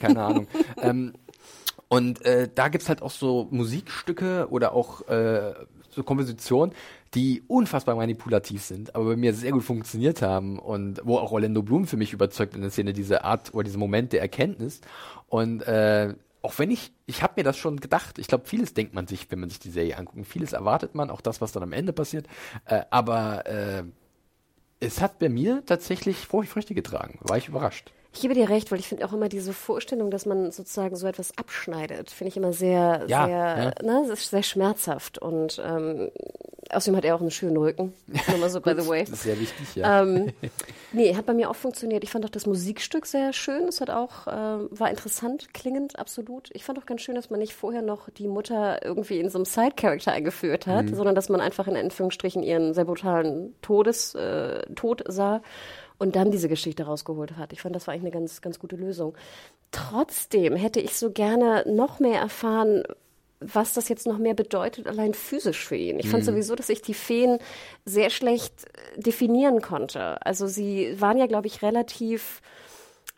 [0.00, 0.46] keine Ahnung.
[0.82, 1.12] ähm,
[1.88, 5.54] und äh, da gibt's halt auch so Musikstücke oder auch äh,
[5.90, 6.74] so Kompositionen,
[7.14, 11.62] die unfassbar manipulativ sind, aber bei mir sehr gut funktioniert haben und wo auch Orlando
[11.62, 14.82] Bloom für mich überzeugt in der Szene diese Art oder diesen Moment der Erkenntnis.
[15.28, 18.94] Und äh, auch wenn ich, ich habe mir das schon gedacht, ich glaube, vieles denkt
[18.94, 21.62] man sich, wenn man sich die Serie anguckt, vieles erwartet man, auch das, was dann
[21.62, 22.26] am Ende passiert,
[22.66, 23.84] äh, aber äh,
[24.80, 27.92] es hat bei mir tatsächlich Früchte getragen, war ich überrascht.
[28.14, 31.06] Ich gebe dir recht, weil ich finde auch immer diese Vorstellung, dass man sozusagen so
[31.06, 33.64] etwas abschneidet, finde ich immer sehr, Ja, sehr, ja.
[33.86, 35.18] Ne, das ist sehr schmerzhaft.
[35.18, 36.10] Und ähm,
[36.70, 37.92] außerdem hat er auch einen schönen Rücken.
[38.28, 39.00] Nur mal so, by the way.
[39.02, 40.02] Das ist sehr wichtig, ja.
[40.02, 40.32] Ähm,
[40.92, 42.02] nee, hat bei mir auch funktioniert.
[42.02, 43.68] Ich fand auch das Musikstück sehr schön.
[43.68, 46.48] Es hat auch, ähm, war interessant klingend, absolut.
[46.54, 49.36] Ich fand auch ganz schön, dass man nicht vorher noch die Mutter irgendwie in so
[49.38, 50.94] einem Side-Character eingeführt hat, Mhm.
[50.94, 55.42] sondern dass man einfach in Anführungsstrichen ihren sehr brutalen Todes, äh, Tod sah
[55.98, 57.52] und dann diese Geschichte rausgeholt hat.
[57.52, 59.14] Ich fand, das war eigentlich eine ganz, ganz gute Lösung.
[59.72, 62.84] Trotzdem hätte ich so gerne noch mehr erfahren,
[63.40, 66.00] was das jetzt noch mehr bedeutet, allein physisch für ihn.
[66.00, 66.10] Ich Mhm.
[66.10, 67.38] fand sowieso, dass ich die Feen
[67.84, 68.52] sehr schlecht
[68.96, 70.24] äh, definieren konnte.
[70.26, 72.40] Also sie waren ja, glaube ich, relativ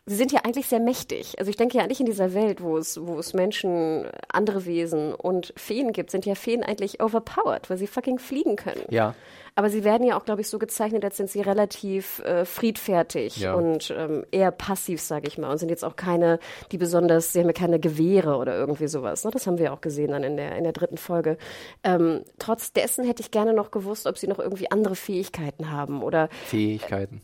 [0.07, 1.35] Sie sind ja eigentlich sehr mächtig.
[1.37, 5.13] Also ich denke ja eigentlich in dieser Welt, wo es, wo es Menschen, andere Wesen
[5.13, 8.83] und Feen gibt, sind ja Feen eigentlich overpowered, weil sie fucking fliegen können.
[8.89, 9.13] Ja.
[9.55, 13.37] Aber sie werden ja auch, glaube ich, so gezeichnet, als sind sie relativ äh, friedfertig
[13.37, 13.53] Ja.
[13.53, 15.51] und ähm, eher passiv, sage ich mal.
[15.51, 16.39] Und sind jetzt auch keine,
[16.71, 19.25] die besonders, sie haben ja keine Gewehre oder irgendwie sowas.
[19.25, 19.31] Ne?
[19.31, 21.37] Das haben wir ja auch gesehen dann in der, in der dritten Folge.
[21.83, 26.01] Ähm, trotz dessen hätte ich gerne noch gewusst, ob sie noch irgendwie andere Fähigkeiten haben
[26.01, 27.21] oder Fähigkeiten.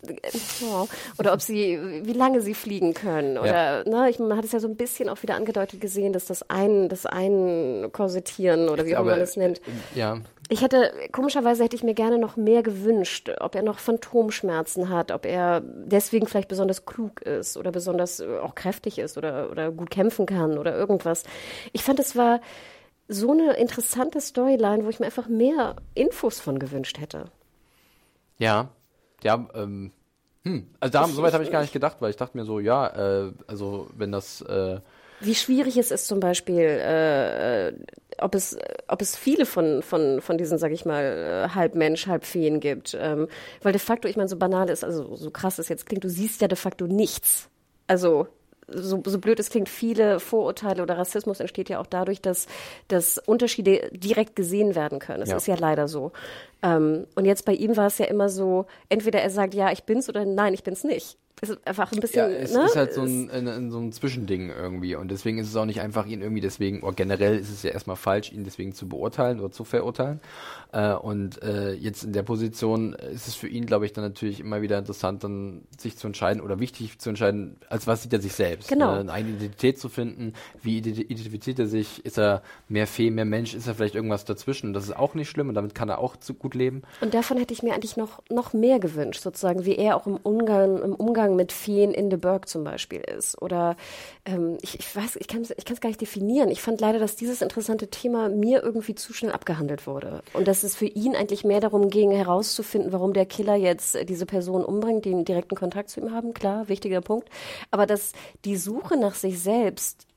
[0.62, 0.86] ja,
[1.20, 3.38] oder ob sie, wie lange sie fliegen können.
[3.38, 6.26] Oder, ne, ich, man hat es ja so ein bisschen auch wieder angedeutet gesehen, dass
[6.26, 9.62] das ein, das Einkorsettieren oder wie auch immer man das nennt.
[9.96, 10.18] Ja.
[10.50, 15.12] Ich hätte, komischerweise hätte ich mir gerne noch mehr gewünscht, ob er noch Phantomschmerzen hat,
[15.12, 19.72] ob er deswegen vielleicht besonders klug ist oder besonders äh, auch kräftig ist oder, oder
[19.72, 21.24] gut kämpfen kann oder irgendwas.
[21.74, 22.40] Ich fand, es war
[23.10, 27.26] so eine interessante Storyline, wo ich mir einfach mehr Infos von gewünscht hätte.
[28.38, 28.70] Ja.
[29.24, 29.92] Ja, ähm,
[30.44, 30.68] hm.
[30.80, 32.88] Also da, soweit habe ich gar nicht gedacht, weil ich dachte mir so, ja,
[33.26, 34.80] äh, also wenn das, äh,
[35.20, 37.74] wie schwierig es ist zum Beispiel, äh, äh,
[38.20, 38.58] ob es,
[38.88, 41.04] ob es viele von, von, von diesen, sag ich mal,
[41.50, 42.98] äh, halb Mensch, halb Feen gibt.
[43.00, 43.28] Ähm,
[43.62, 46.10] weil de facto, ich meine, so banal ist, also so krass es jetzt klingt, du
[46.10, 47.50] siehst ja de facto nichts.
[47.88, 48.28] Also
[48.70, 52.48] so, so blöd es klingt, viele Vorurteile oder Rassismus entsteht ja auch dadurch, dass,
[52.90, 55.22] dass Unterschiede direkt gesehen werden können.
[55.22, 55.38] Das Ja.
[55.38, 56.12] ist ja leider so.
[56.62, 59.84] Ähm, und jetzt bei ihm war es ja immer so, entweder er sagt, ja, ich
[59.84, 61.18] bin's oder nein, ich bin's nicht.
[61.40, 62.66] Es ist einfach ein ja, bisschen, es ne?
[62.66, 65.82] ist halt so ein, ein, so ein Zwischending irgendwie und deswegen ist es auch nicht
[65.82, 69.40] einfach, ihn irgendwie deswegen, oder generell ist es ja erstmal falsch, ihn deswegen zu beurteilen
[69.40, 70.20] oder zu verurteilen.
[70.72, 74.40] Äh, und äh, jetzt in der Position ist es für ihn, glaube ich, dann natürlich
[74.40, 78.20] immer wieder interessant, dann sich zu entscheiden oder wichtig zu entscheiden, als was sieht er
[78.20, 78.70] sich selbst.
[78.70, 78.94] Genau.
[78.94, 79.00] Ne?
[79.02, 80.34] Eine eigene Identität zu finden,
[80.64, 84.26] wie identi- identifiziert er sich, ist er mehr Fee, mehr Mensch, ist er vielleicht irgendwas
[84.26, 84.74] dazwischen.
[84.74, 86.82] Das ist auch nicht schlimm und damit kann er auch zu gut leben.
[87.00, 90.18] Und davon hätte ich mir eigentlich noch, noch mehr gewünscht, sozusagen, wie er auch im
[90.18, 93.42] Umgang, im Umgang mit Feen in the Burg zum Beispiel ist.
[93.42, 93.76] Oder
[94.26, 96.50] ähm, ich, ich weiß, ich kann es ich gar nicht definieren.
[96.50, 100.22] Ich fand leider, dass dieses interessante Thema mir irgendwie zu schnell abgehandelt wurde.
[100.34, 104.06] Und dass es für ihn eigentlich mehr darum ging, herauszufinden, warum der Killer jetzt äh,
[104.06, 106.34] diese Person umbringt, die einen direkten Kontakt zu ihm haben.
[106.34, 107.30] Klar, wichtiger Punkt.
[107.72, 108.14] Aber dass
[108.46, 110.08] die Suche nach sich selbst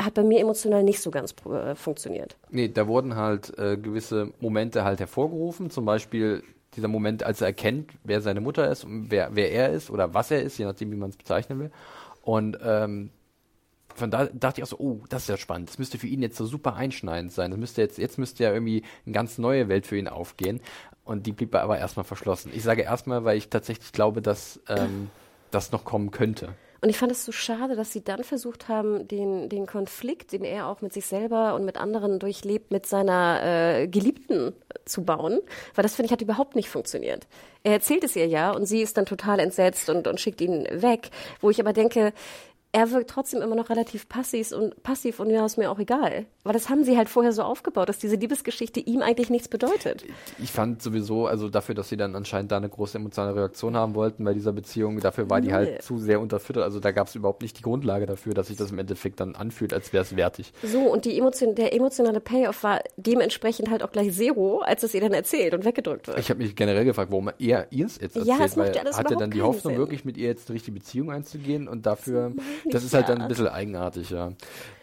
[0.00, 2.36] hat bei mir emotional nicht so ganz äh, funktioniert.
[2.50, 5.70] Nee, da wurden halt äh, gewisse Momente halt hervorgerufen.
[5.70, 6.42] Zum Beispiel
[6.76, 10.14] dieser Moment, als er erkennt, wer seine Mutter ist und wer, wer er ist oder
[10.14, 11.70] was er ist, je nachdem, wie man es bezeichnen will.
[12.22, 13.10] Und ähm,
[13.94, 15.68] von da dachte ich auch so, oh, das ist ja spannend.
[15.68, 17.50] Das müsste für ihn jetzt so super einschneidend sein.
[17.50, 20.60] Das müsste jetzt, jetzt müsste ja irgendwie eine ganz neue Welt für ihn aufgehen.
[21.04, 22.52] Und die blieb aber erstmal verschlossen.
[22.54, 25.10] Ich sage erstmal, weil ich tatsächlich glaube, dass ähm,
[25.50, 26.54] das noch kommen könnte.
[26.82, 30.44] Und ich fand es so schade, dass sie dann versucht haben, den, den Konflikt, den
[30.44, 34.54] er auch mit sich selber und mit anderen durchlebt, mit seiner äh, Geliebten
[34.86, 35.40] zu bauen.
[35.74, 37.26] Weil das, finde ich, hat überhaupt nicht funktioniert.
[37.64, 40.66] Er erzählt es ihr ja und sie ist dann total entsetzt und, und schickt ihn
[40.70, 41.10] weg.
[41.40, 42.14] Wo ich aber denke,
[42.72, 46.26] er wirkt trotzdem immer noch relativ passiv und passiv und ja, ist mir auch egal.
[46.44, 50.04] Weil das haben sie halt vorher so aufgebaut, dass diese Liebesgeschichte ihm eigentlich nichts bedeutet.
[50.38, 53.94] Ich fand sowieso, also dafür, dass sie dann anscheinend da eine große emotionale Reaktion haben
[53.94, 55.56] wollten bei dieser Beziehung, dafür war die Null.
[55.56, 56.62] halt zu sehr unterfüttert.
[56.62, 59.34] Also da gab es überhaupt nicht die Grundlage dafür, dass sich das im Endeffekt dann
[59.34, 60.52] anfühlt, als wäre es wertig.
[60.62, 64.94] So, und die Emotion, der emotionale Payoff war dementsprechend halt auch gleich Zero, als es
[64.94, 66.18] ihr dann erzählt und weggedrückt wird.
[66.18, 68.76] Ich habe mich generell gefragt, warum er ihr es jetzt Ja, erzählt, es macht weil
[68.76, 69.78] ja alles hat er dann die Hoffnung, Sinn.
[69.78, 72.32] wirklich mit ihr jetzt eine richtige Beziehung einzugehen und dafür,
[72.70, 74.32] das ist halt dann ein bisschen eigenartig, ja.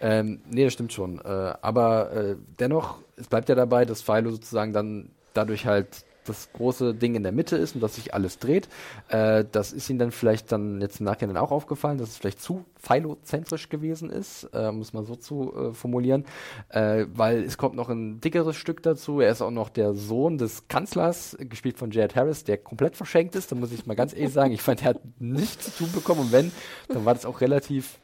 [0.02, 1.20] Ähm, nee, das stimmt schon.
[1.20, 6.52] Äh, aber äh, dennoch, es bleibt ja dabei, dass Philo sozusagen dann dadurch halt das
[6.54, 8.68] große Ding in der Mitte ist und dass sich alles dreht.
[9.10, 12.42] Äh, das ist ihm dann vielleicht dann jetzt im Nachhinein auch aufgefallen, dass es vielleicht
[12.42, 16.26] zu philozentrisch gewesen ist, äh, es mal so zu äh, formulieren,
[16.70, 19.20] äh, weil es kommt noch ein dickeres Stück dazu.
[19.20, 23.36] Er ist auch noch der Sohn des Kanzlers, gespielt von Jared Harris, der komplett verschenkt
[23.36, 23.52] ist.
[23.52, 26.22] Da muss ich mal ganz ehrlich sagen, ich fand, er hat nichts zu tun bekommen
[26.22, 26.52] und wenn,
[26.88, 28.00] dann war das auch relativ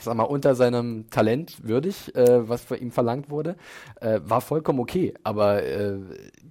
[0.00, 3.56] ich sag mal, unter seinem Talent würdig, äh, was von ihm verlangt wurde,
[4.00, 5.12] äh, war vollkommen okay.
[5.24, 5.98] Aber äh,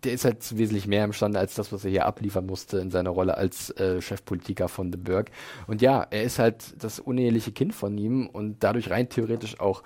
[0.03, 3.09] der ist halt wesentlich mehr imstande als das, was er hier abliefern musste in seiner
[3.09, 5.31] Rolle als äh, Chefpolitiker von De Burg.
[5.65, 9.81] Und ja, er ist halt das uneheliche Kind von ihm und dadurch rein theoretisch auch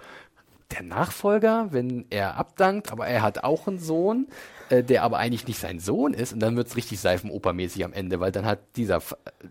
[0.73, 4.27] der Nachfolger, wenn er abdankt, aber er hat auch einen Sohn,
[4.69, 8.19] äh, der aber eigentlich nicht sein Sohn ist und dann wird's richtig seifenopermäßig am Ende,
[8.19, 9.01] weil dann hat dieser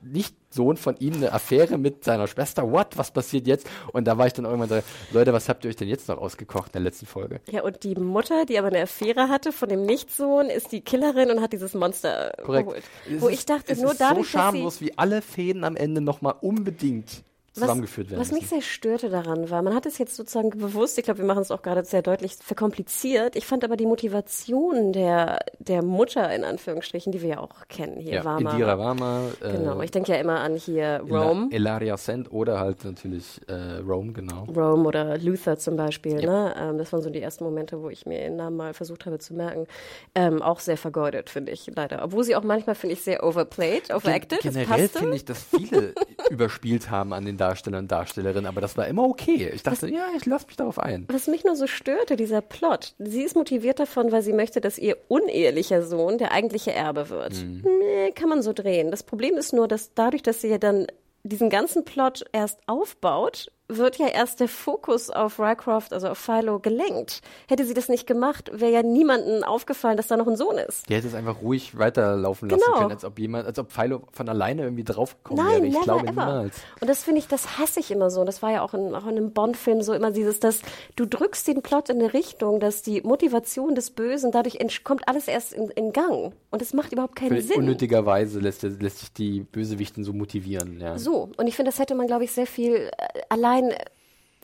[0.02, 2.70] Nicht-Sohn von ihm eine Affäre mit seiner Schwester.
[2.72, 2.96] What?
[2.98, 3.66] Was passiert jetzt?
[3.92, 4.80] Und da war ich dann irgendwann so,
[5.12, 7.40] Leute, was habt ihr euch denn jetzt noch ausgekocht in der letzten Folge?
[7.50, 11.30] Ja, und die Mutter, die aber eine Affäre hatte von dem Nichtsohn, ist die Killerin
[11.30, 12.68] und hat dieses Monster Korrekt.
[12.68, 12.84] geholt.
[13.14, 15.76] Es Wo ist- ich dachte, es nur ist dadurch, so schamlos, wie alle Fäden am
[15.76, 17.22] Ende nochmal unbedingt
[17.52, 18.20] zusammengeführt werden.
[18.20, 18.42] Was müssen.
[18.42, 21.42] mich sehr störte daran war, man hat es jetzt sozusagen bewusst, ich glaube, wir machen
[21.42, 23.36] es auch gerade sehr deutlich verkompliziert.
[23.36, 27.98] Ich fand aber die Motivation der, der Mutter in Anführungsstrichen, die wir ja auch kennen,
[27.98, 28.50] hier ja, Warma.
[28.52, 31.48] Indira Varma, äh, Genau, ich denke ja immer an hier Rome.
[31.50, 34.44] Elaria Sand oder halt natürlich äh, Rome, genau.
[34.44, 36.16] Rome oder Luther zum Beispiel.
[36.16, 36.54] Ne?
[36.58, 39.18] Ähm, das waren so die ersten Momente, wo ich mir ihren Namen mal versucht habe
[39.18, 39.66] zu merken.
[40.14, 42.02] Ähm, auch sehr vergeudet, finde ich, leider.
[42.02, 44.40] Obwohl sie auch manchmal, finde ich, sehr overplayed, overacted.
[44.40, 45.94] Gen generell finde ich, dass viele
[46.30, 49.50] überspielt haben an den Darstellern und Darstellerinnen, aber das war immer okay.
[49.52, 51.06] Ich dachte, ja, ich lasse mich darauf ein.
[51.10, 52.94] Was mich nur so störte, dieser Plot.
[52.98, 57.34] Sie ist motiviert davon, weil sie möchte, dass ihr unehelicher Sohn der eigentliche Erbe wird.
[57.34, 57.64] Mhm.
[57.80, 58.92] Nee, kann man so drehen.
[58.92, 60.86] Das Problem ist nur, dass dadurch, dass sie ja dann
[61.24, 66.58] diesen ganzen Plot erst aufbaut, wird ja erst der Fokus auf Rycroft, also auf Philo,
[66.58, 67.20] gelenkt.
[67.48, 70.88] Hätte sie das nicht gemacht, wäre ja niemandem aufgefallen, dass da noch ein Sohn ist.
[70.90, 72.78] Die hätte es einfach ruhig weiterlaufen lassen Genau.
[72.78, 75.66] können, als ob jemand, als ob Philo von alleine irgendwie draufgekommen Nein, wäre.
[75.68, 76.10] Ich never glaube ever.
[76.10, 76.56] niemals.
[76.80, 78.24] Und das finde ich, das hasse ich immer so.
[78.24, 80.60] Das war ja auch in, auch in einem Bond-Film so immer dieses, dass
[80.96, 85.28] du drückst den Plot in eine Richtung, dass die Motivation des Bösen, dadurch kommt alles
[85.28, 86.34] erst in, in Gang.
[86.50, 87.56] Und es macht überhaupt keinen Völlig Sinn.
[87.58, 90.78] unnötigerweise lässt, lässt sich die Bösewichten so motivieren.
[90.80, 90.98] Ja.
[90.98, 92.90] So, und ich finde, das hätte man, glaube ich, sehr viel äh,
[93.52, 93.74] allein.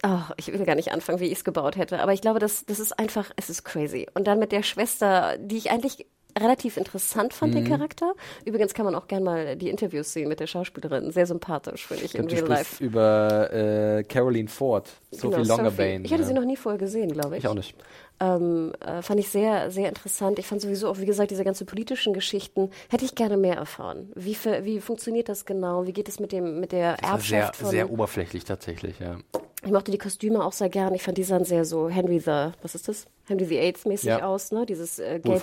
[0.05, 2.65] Oh, ich will gar nicht anfangen, wie ich es gebaut hätte, aber ich glaube, das,
[2.65, 4.07] das ist einfach, es ist crazy.
[4.15, 6.07] Und dann mit der Schwester, die ich eigentlich
[6.41, 7.59] relativ interessant fand, Mhm.
[7.65, 8.13] den Charakter.
[8.45, 11.11] Übrigens kann man auch gerne mal die Interviews sehen mit der Schauspielerin.
[11.11, 12.83] Sehr sympathisch, finde ich, Ich in real life.
[12.83, 16.05] über äh, Caroline Ford, Sophie Genau, Longerbane.
[16.05, 16.29] Ich hatte ja.
[16.29, 17.45] sie noch nie vorher gesehen, glaube ich.
[17.45, 17.75] Ich auch nicht.
[18.21, 20.41] Ähm, äh, fand ich sehr, sehr interessant.
[20.41, 24.11] Ich fand sowieso auch, wie gesagt, diese ganzen politischen Geschichten hätte ich gerne mehr erfahren.
[24.17, 25.87] Wie, wie funktioniert das genau?
[25.87, 27.71] Wie geht es mit dem, mit der Das war sehr, Erbschaft von?
[27.71, 29.19] sehr oberflächlich tatsächlich, ja.
[29.65, 30.95] Ich mochte die Kostüme auch sehr gern.
[30.95, 33.07] Ich fand die sahen sehr so Henry the, was ist das?
[33.27, 34.25] Henry the Eighth mäßig Ja.
[34.27, 34.65] aus, ne?
[34.65, 35.43] Dieses äh, gelb,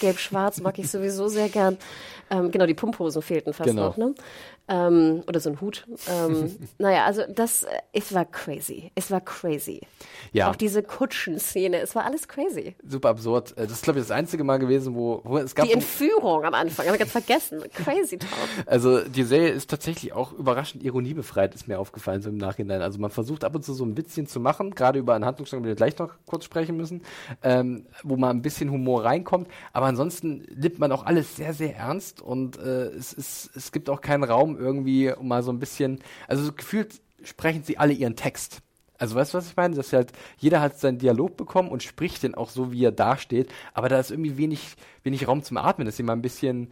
[0.00, 1.78] gelb-schwarz mag ich sowieso sehr gern.
[2.30, 3.86] Ähm, genau, die Pumphosen fehlten fast Genau.
[3.86, 4.14] noch, ne?
[4.66, 5.86] Ähm, oder so ein Hut.
[6.08, 8.90] Ähm, naja, also das, äh, es war crazy.
[8.94, 9.82] Es war crazy.
[10.32, 10.50] Ja.
[10.50, 12.74] Auch diese Kutschenszene, es war alles crazy.
[12.86, 13.52] Super absurd.
[13.58, 15.66] Äh, Das ist, glaube ich, das einzige Mal gewesen, wo, wo es gab.
[15.66, 17.62] Die Entführung am Anfang, haben wir ganz vergessen.
[17.74, 18.30] Crazy Talk.
[18.66, 22.80] Also die Serie ist tatsächlich auch überraschend ironiebefreit, ist mir aufgefallen so im Nachhinein.
[22.80, 25.62] Also man versucht ab und zu so ein Witzchen zu machen, gerade über einen Handlungsstrang,
[25.62, 27.02] den wir gleich noch kurz sprechen müssen,
[27.42, 29.48] ähm, wo mal ein bisschen Humor reinkommt.
[29.72, 33.90] Aber ansonsten nimmt man auch alles sehr, sehr ernst und äh, es, ist, es gibt
[33.90, 38.16] auch keinen Raum irgendwie, mal so ein bisschen, also so gefühlt sprechen sie alle ihren
[38.16, 38.58] Text.
[38.98, 39.74] Also weißt du, was ich meine?
[39.74, 43.50] Dass halt jeder hat seinen Dialog bekommen und spricht den auch so, wie er dasteht.
[43.72, 46.70] Aber da ist irgendwie wenig, wenig Raum zum Atmen, dass sie mal ein bisschen,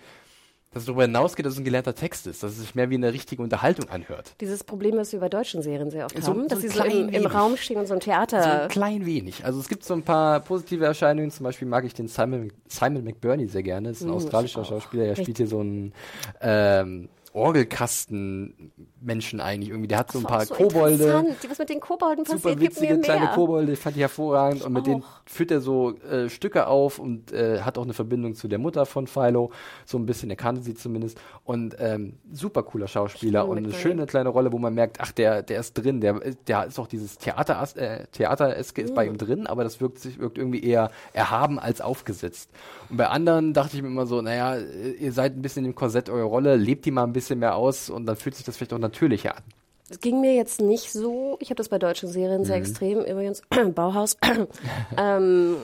[0.73, 2.95] dass es darüber hinausgeht, dass es ein gelernter Text ist, dass es sich mehr wie
[2.95, 4.37] eine richtige Unterhaltung anhört.
[4.41, 6.69] Dieses Problem, was wir bei deutschen Serien sehr oft So- haben, so dass ein sie
[6.69, 7.27] so im, im.
[7.27, 8.63] Raum stehen und so ein So Theater.
[8.63, 9.45] ein klein wenig.
[9.45, 11.31] Also es gibt so ein paar positive Erscheinungen.
[11.33, 13.89] Zum Beispiel mag ich den Simon, Simon McBurney sehr gerne.
[13.89, 14.65] Das ist ein Mm, australischer.
[14.65, 15.07] Schauspieler.
[15.07, 15.93] Er spielt hier so einen
[16.41, 18.73] ähm, Orgelkasten
[19.03, 19.89] Orgelkasten-Menschen eigentlich irgendwie.
[19.89, 21.25] Der hat so ein paar so Kobolde.
[21.49, 23.35] Was mit den Kobolden super passiert, gibt witzige kleine mehr.
[23.35, 24.63] Kobolde, fand ich hervorragend.
[24.65, 25.21] und mit denen auch.
[25.27, 28.87] führt er so äh, Stücke auf und äh, hat auch eine Verbindung zu der Mutter
[28.87, 29.51] von Philo.
[29.85, 31.19] So ein bisschen, er kannte sie zumindest.
[31.45, 35.13] Und ähm, super cooler Schauspieler und eine mit schöne kleine Rolle, wo man merkt, ach,
[35.13, 39.13] der, der ist drin, der, der ist auch dieses Theater, äh, Theatereske ist bei Mhm.
[39.13, 42.51] ihm drin, aber das wirkt sich wirkt irgendwie eher erhaben als aufgesetzt.
[42.89, 45.75] Und bei anderen dachte ich mir immer so, naja, äh, ihr seid ein bisschen im
[45.75, 48.57] Korsett eurer Rolle, lebt die mal ein bisschen mehr aus und dann fühlt sich das
[48.57, 49.43] vielleicht auch natürlicher an.
[49.91, 52.45] Es ging mir jetzt nicht so, ich habe das bei deutschen Serien Mhm.
[52.47, 53.43] sehr extrem, übrigens,
[53.75, 54.17] Bauhaus,
[54.97, 55.57] ähm,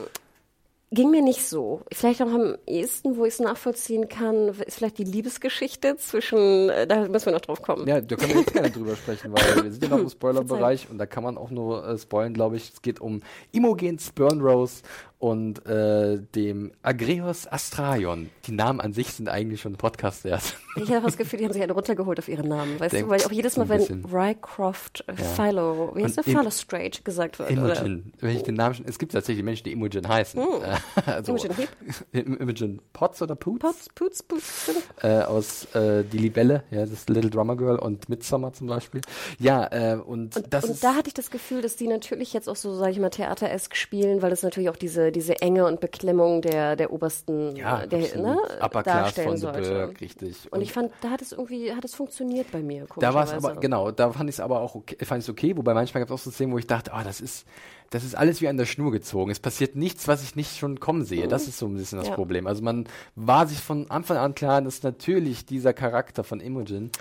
[0.91, 1.81] ging mir nicht so.
[1.91, 6.85] Vielleicht auch am ehesten, wo ich es nachvollziehen kann, ist vielleicht die Liebesgeschichte zwischen, äh,
[6.87, 7.87] da müssen wir noch drauf kommen.
[7.87, 10.87] Ja, da können wir jetzt gerne drüber sprechen, weil wir sind ja noch im Spoilerbereich
[10.89, 12.71] und da kann man auch nur äh, spoilen, glaube ich.
[12.73, 13.21] Es geht um
[13.51, 14.81] Imogen Spurnrose
[15.19, 18.29] und äh, dem Agreus Astraion.
[18.45, 20.55] Die Namen an sich sind eigentlich schon Podcast wert.
[20.77, 22.79] Ich habe das Gefühl, die haben sich eine runtergeholt auf ihren Namen.
[22.79, 24.05] Weißt Denk- du, weil auch jedes Mal, wenn.
[24.05, 26.37] Rycroft äh, Philo, wie heißt Und der?
[26.37, 27.51] Philo Strange gesagt wird.
[27.51, 27.75] Oder?
[27.81, 30.39] Imogen, wenn ich den Namen schon, es gibt tatsächlich Menschen, die Imogen heißen.
[30.41, 31.69] Äh, also, Imogen Heap?
[32.13, 33.89] Im- Imogen Potts oder Poots?
[33.93, 34.77] Putz, Putz, Putz.
[35.03, 39.01] äh, aus äh, Die Libelle, ja, das Little Drummer Girl und Midsummer zum Beispiel.
[39.37, 42.55] Ja, äh, und, das und da hatte ich das Gefühl, dass die natürlich jetzt auch
[42.55, 46.41] so, sage ich mal, theateresk spielen, weil das natürlich auch diese, diese Enge und Beklemmung
[46.41, 48.25] der, der obersten ja, der, absolut.
[48.25, 49.69] ne, Upper Class darstellen von sollte.
[49.87, 50.51] Burg, richtig.
[50.51, 52.85] Und ich fand, da hat es irgendwie, hat es funktioniert bei mir.
[52.97, 55.55] Da war es aber, genau, da fand ich es aber auch okay, fand ich's okay,
[55.57, 57.45] wobei manchmal gab es auch so Szenen, wo ich dachte, ah, das ist,
[57.89, 59.31] das ist alles wie an der Schnur gezogen.
[59.31, 61.27] Es passiert nichts, was ich nicht schon kommen sehe.
[61.27, 62.15] Das ist so ein bisschen das Ja.
[62.15, 62.47] Problem.
[62.47, 66.91] Also man war sich von Anfang an klar, dass natürlich dieser Charakter von Imogen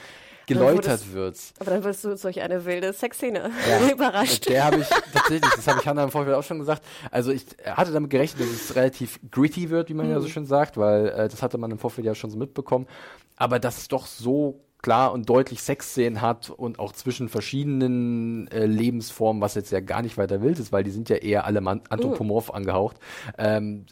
[0.49, 1.38] geläutert wird.
[1.61, 3.88] Aber dann wirst du durch solch eine wilde Sexszene Ja.
[3.92, 4.49] überrascht.
[4.49, 6.82] Der habe ich tatsächlich, das habe ich Hannah im Vorfeld auch schon gesagt.
[7.11, 10.46] Also ich hatte damit gerechnet, dass es relativ gritty wird, wie man ja so schön
[10.46, 12.86] sagt, weil äh, das hatte man im Vorfeld ja schon so mitbekommen.
[13.36, 18.66] Aber dass es doch so klar und deutlich Sexszenen hat und auch zwischen verschiedenen äh,
[18.66, 21.61] Lebensformen, was jetzt ja gar nicht weiter wild ist, weil die sind ja eher alle
[21.66, 22.55] anthropomorph mm.
[22.55, 22.96] angehaucht.
[23.36, 23.86] Ähm,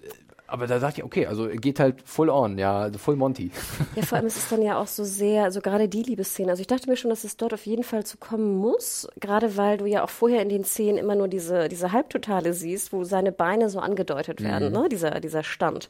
[0.47, 3.51] aber da dachte ich, okay, also geht halt full on, ja, also full Monty.
[3.95, 6.51] Ja, vor allem ist es dann ja auch so sehr, also gerade die Liebesszene.
[6.51, 9.57] Also ich dachte mir schon, dass es dort auf jeden Fall zu kommen muss, gerade
[9.57, 13.05] weil du ja auch vorher in den Szenen immer nur diese, diese Halbtotale siehst, wo
[13.05, 14.79] seine Beine so angedeutet werden, mhm.
[14.79, 15.89] ne, dieser, dieser Stand.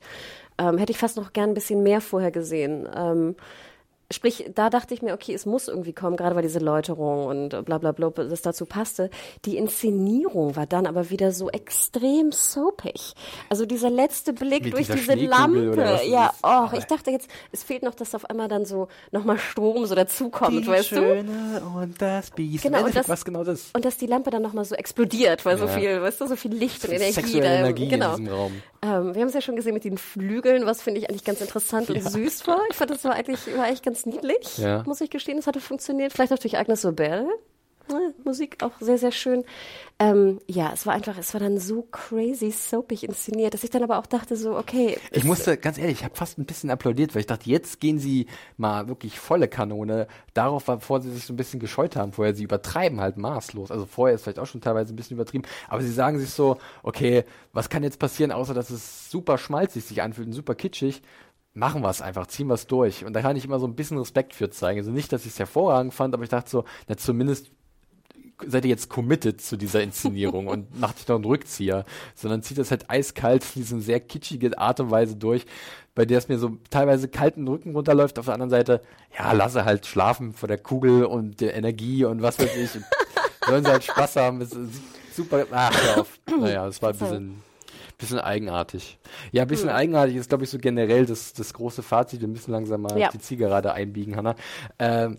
[0.58, 2.88] Ähm, hätte ich fast noch gern ein bisschen mehr vorher gesehen.
[2.94, 3.36] Ähm,
[4.12, 7.64] Sprich, da dachte ich mir, okay, es muss irgendwie kommen, gerade weil diese Läuterung und
[7.64, 9.10] bla bla bla, das dazu passte.
[9.44, 13.14] Die Inszenierung war dann aber wieder so extrem soapig.
[13.48, 16.00] Also dieser letzte Blick Mit durch diese Lampe.
[16.06, 19.86] Ja, oh, ich dachte jetzt, es fehlt noch, dass auf einmal dann so nochmal Strom
[19.86, 21.78] so dazukommt, die weißt Schöne du?
[21.80, 22.62] und das Biest.
[22.62, 23.70] Genau, und das, was genau das?
[23.72, 25.66] Und dass die Lampe dann nochmal so explodiert, weil ja.
[25.66, 27.46] so viel, weißt du, so viel Licht und Energie da.
[27.46, 28.14] Energie genau.
[28.14, 28.62] in diesem Raum.
[28.82, 31.40] Ähm, wir haben es ja schon gesehen mit den Flügeln, was finde ich eigentlich ganz
[31.40, 31.96] interessant ja.
[31.96, 32.60] und süß war.
[32.70, 34.82] Ich fand, das war eigentlich, war eigentlich ganz niedlich, ja.
[34.84, 35.36] muss ich gestehen.
[35.36, 36.12] Das hatte funktioniert.
[36.12, 37.28] Vielleicht auch durch Agnes Obel.
[37.90, 39.44] Ja, Musik auch sehr, sehr schön.
[39.98, 43.82] Ähm, ja, es war einfach, es war dann so crazy soapig inszeniert, dass ich dann
[43.82, 44.98] aber auch dachte so, okay.
[45.12, 47.98] Ich musste, ganz ehrlich, ich habe fast ein bisschen applaudiert, weil ich dachte, jetzt gehen
[47.98, 48.26] sie
[48.56, 52.12] mal wirklich volle Kanone darauf, bevor sie sich so ein bisschen gescheut haben.
[52.12, 53.70] Vorher, sie übertreiben halt maßlos.
[53.70, 56.58] Also vorher ist vielleicht auch schon teilweise ein bisschen übertrieben, aber sie sagen sich so,
[56.82, 61.02] okay, was kann jetzt passieren, außer dass es super schmalzig sich anfühlt und super kitschig
[61.56, 63.04] machen wir es einfach, ziehen wir es durch.
[63.04, 64.78] Und da kann ich immer so ein bisschen Respekt für zeigen.
[64.78, 67.50] Also nicht, dass ich es hervorragend fand, aber ich dachte so, na zumindest
[68.46, 72.58] seid ihr jetzt committed zu dieser Inszenierung und macht nicht noch einen Rückzieher, sondern zieht
[72.58, 75.46] das halt eiskalt in diese sehr kitschige Art und Weise durch,
[75.94, 78.18] bei der es mir so teilweise kalten Rücken runterläuft.
[78.18, 78.82] Auf der anderen Seite,
[79.18, 82.70] ja, lasse halt schlafen vor der Kugel und der Energie und was weiß ich.
[83.46, 84.40] sollen sie halt Spaß haben.
[84.40, 84.82] Es ist
[85.14, 85.46] super.
[85.50, 86.18] Ach, hör auf.
[86.38, 87.42] Naja, es war ein bisschen
[87.98, 88.98] bisschen eigenartig.
[89.32, 89.76] Ja, ein bisschen hm.
[89.76, 92.20] eigenartig ist, glaube ich, so generell das, das große Fazit.
[92.20, 93.08] Wir müssen langsam mal ja.
[93.10, 94.34] die Zielgerade einbiegen, Hanna.
[94.78, 95.18] Ähm,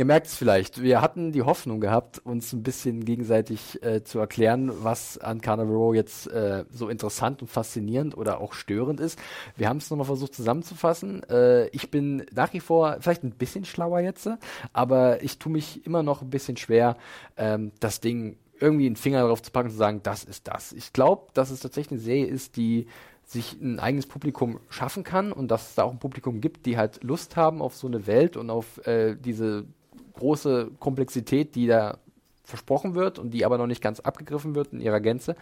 [0.00, 4.18] Ihr merkt es vielleicht, wir hatten die Hoffnung gehabt, uns ein bisschen gegenseitig äh, zu
[4.18, 9.18] erklären, was an Carnival Row jetzt äh, so interessant und faszinierend oder auch störend ist.
[9.58, 11.22] Wir haben es nochmal versucht zusammenzufassen.
[11.28, 14.30] Äh, ich bin nach wie vor vielleicht ein bisschen schlauer jetzt,
[14.72, 16.96] aber ich tue mich immer noch ein bisschen schwer,
[17.36, 20.72] ähm, das Ding irgendwie einen Finger drauf zu packen und zu sagen, das ist das.
[20.72, 22.86] Ich glaube, dass es tatsächlich eine Serie ist, die
[23.24, 26.76] sich ein eigenes Publikum schaffen kann und dass es da auch ein Publikum gibt, die
[26.76, 29.66] halt Lust haben auf so eine Welt und auf äh, diese
[30.14, 31.98] große Komplexität, die da
[32.42, 35.36] versprochen wird und die aber noch nicht ganz abgegriffen wird in ihrer Gänze.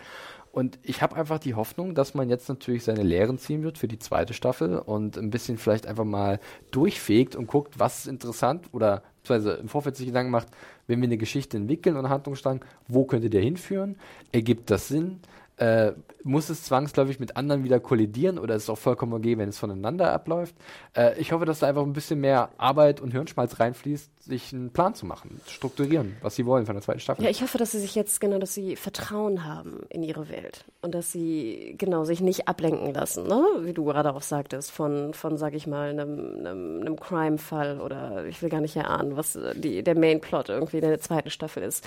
[0.53, 3.89] Und ich habe einfach die Hoffnung, dass man jetzt natürlich seine Lehren ziehen wird für
[3.89, 6.41] die zweite Staffel und ein bisschen vielleicht einfach mal
[6.71, 10.49] durchfegt und guckt, was ist interessant oder beziehungsweise im Vorfeld sich Gedanken macht,
[10.87, 13.97] wenn wir eine Geschichte entwickeln und Handlungsstrang, wo könnte der hinführen?
[14.33, 15.21] Ergibt das Sinn?
[15.59, 15.93] Äh,
[16.23, 19.59] muss es zwangsläufig mit anderen wieder kollidieren oder ist es auch vollkommen okay, wenn es
[19.59, 20.55] voneinander abläuft?
[20.97, 24.71] Äh, ich hoffe, dass da einfach ein bisschen mehr Arbeit und Hirnschmalz reinfließt, sich einen
[24.71, 27.25] Plan zu machen, strukturieren, was sie wollen von der zweiten Staffel.
[27.25, 30.65] Ja, ich hoffe, dass sie sich jetzt genau, dass sie Vertrauen haben in ihre Welt
[30.83, 33.43] und dass sie genau sich nicht ablenken lassen, ne?
[33.61, 38.51] wie du gerade auch sagtest, von, von sag ich mal, einem, Crime-Fall oder ich will
[38.51, 41.87] gar nicht erahnen, was die, der Main-Plot irgendwie in der zweiten Staffel ist.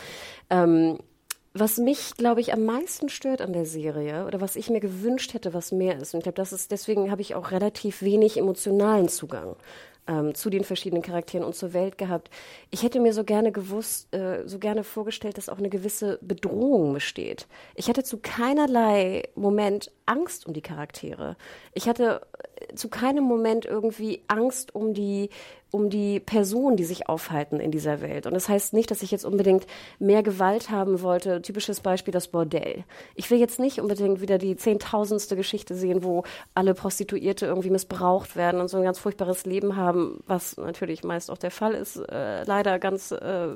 [0.49, 0.97] Ähm,
[1.53, 5.33] was mich, glaube ich, am meisten stört an der Serie oder was ich mir gewünscht
[5.33, 6.13] hätte, was mehr ist.
[6.13, 9.57] Und ich glaube, das ist deswegen habe ich auch relativ wenig emotionalen Zugang
[10.07, 12.29] ähm, zu den verschiedenen Charakteren und zur Welt gehabt.
[12.69, 16.93] Ich hätte mir so gerne gewusst, äh, so gerne vorgestellt, dass auch eine gewisse Bedrohung
[16.93, 17.47] besteht.
[17.75, 21.35] Ich hatte zu keinerlei Moment Angst um die Charaktere.
[21.73, 22.21] Ich hatte
[22.75, 25.29] zu keinem Moment irgendwie Angst um die
[25.71, 28.27] um die Personen, die sich aufhalten in dieser Welt.
[28.27, 29.65] Und das heißt nicht, dass ich jetzt unbedingt
[29.99, 31.41] mehr Gewalt haben wollte.
[31.41, 32.83] Typisches Beispiel das Bordell.
[33.15, 38.35] Ich will jetzt nicht unbedingt wieder die zehntausendste Geschichte sehen, wo alle Prostituierte irgendwie missbraucht
[38.35, 41.95] werden und so ein ganz furchtbares Leben haben, was natürlich meist auch der Fall ist.
[41.95, 43.47] Äh, leider ganz äh,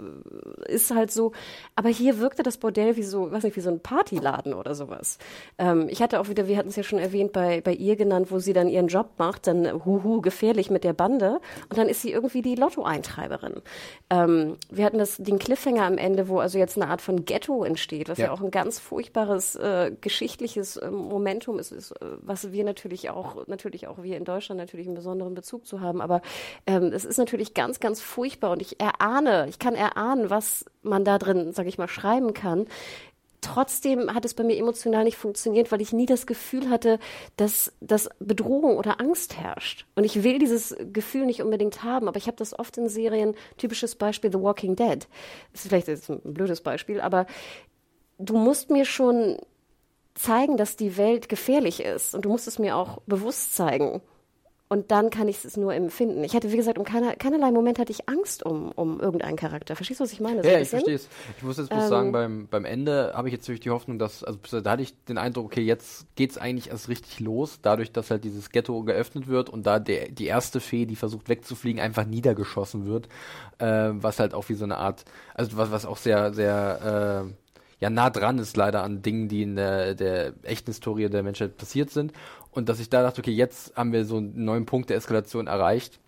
[0.68, 1.34] ist halt so.
[1.76, 5.18] Aber hier wirkte das Bordell wie so, weiß nicht, wie so ein Partyladen oder sowas.
[5.58, 8.32] Ähm, ich hatte auch wieder, wir hatten es ja schon erwähnt, bei, bei ihr genannt,
[8.32, 11.42] wo sie dann ihren Job macht, dann huhu, gefährlich mit der Bande.
[11.70, 13.62] Und dann ist sie irgendwie die Lotto-Eintreiberin.
[14.10, 17.66] Ähm, wir hatten das, den Cliffhanger am Ende, wo also jetzt eine Art von Ghetto
[17.66, 22.06] entsteht, was ja, ja auch ein ganz furchtbares äh, geschichtliches äh, Momentum ist, ist, äh,
[22.22, 26.00] was wir natürlich auch, natürlich auch wir in Deutschland natürlich einen besonderen Bezug zu haben.
[26.00, 26.22] Aber
[26.66, 31.04] ähm, es ist natürlich ganz, ganz furchtbar und ich erahne, ich kann erahnen, was man
[31.04, 32.68] da drin, sage ich mal, schreiben kann
[33.46, 37.00] trotzdem hat es bei mir emotional nicht funktioniert, weil ich nie das Gefühl hatte,
[37.38, 39.86] dass, dass Bedrohung oder Angst herrscht.
[39.96, 43.36] Und ich will dieses Gefühl nicht unbedingt haben, aber ich habe das oft in Serien,
[43.58, 45.08] typisches Beispiel The Walking Dead.
[45.52, 47.28] Das ist vielleicht jetzt ein blödes Beispiel, aber
[48.18, 49.38] du musst mir schon
[50.16, 52.16] zeigen, dass die Welt gefährlich ist.
[52.16, 54.02] Und du musst es mir auch bewusst zeigen
[54.68, 56.24] Und dann kann ich es nur empfinden.
[56.24, 59.76] Ich hatte, wie gesagt, um keine, keinerlei Moment hatte ich Angst um, um irgendeinen Charakter.
[59.76, 60.42] Verstehst du, was ich meine?
[60.42, 61.08] So ja, ich verstehe es.
[61.38, 64.00] Ich muss jetzt bloß ähm, sagen, beim, beim Ende habe ich jetzt natürlich die Hoffnung,
[64.00, 67.60] dass, also da hatte ich den Eindruck, okay, jetzt geht es eigentlich erst richtig los,
[67.62, 71.30] dadurch, dass halt dieses Ghetto geöffnet wird und da der, die erste Fee, die versucht
[71.30, 73.08] wegzufliegen, einfach niedergeschossen wird.
[73.60, 75.06] Äh, was halt auch wie so eine Art,
[75.36, 77.34] also was, was auch sehr, sehr, äh,
[77.80, 81.58] ja nah dran ist leider an Dingen, die in der, der echten Historie der Menschheit
[81.58, 82.14] passiert sind.
[82.56, 85.48] Und dass ich da dachte, okay, jetzt haben wir so einen neuen Punkt der Eskalation
[85.48, 86.00] erreicht.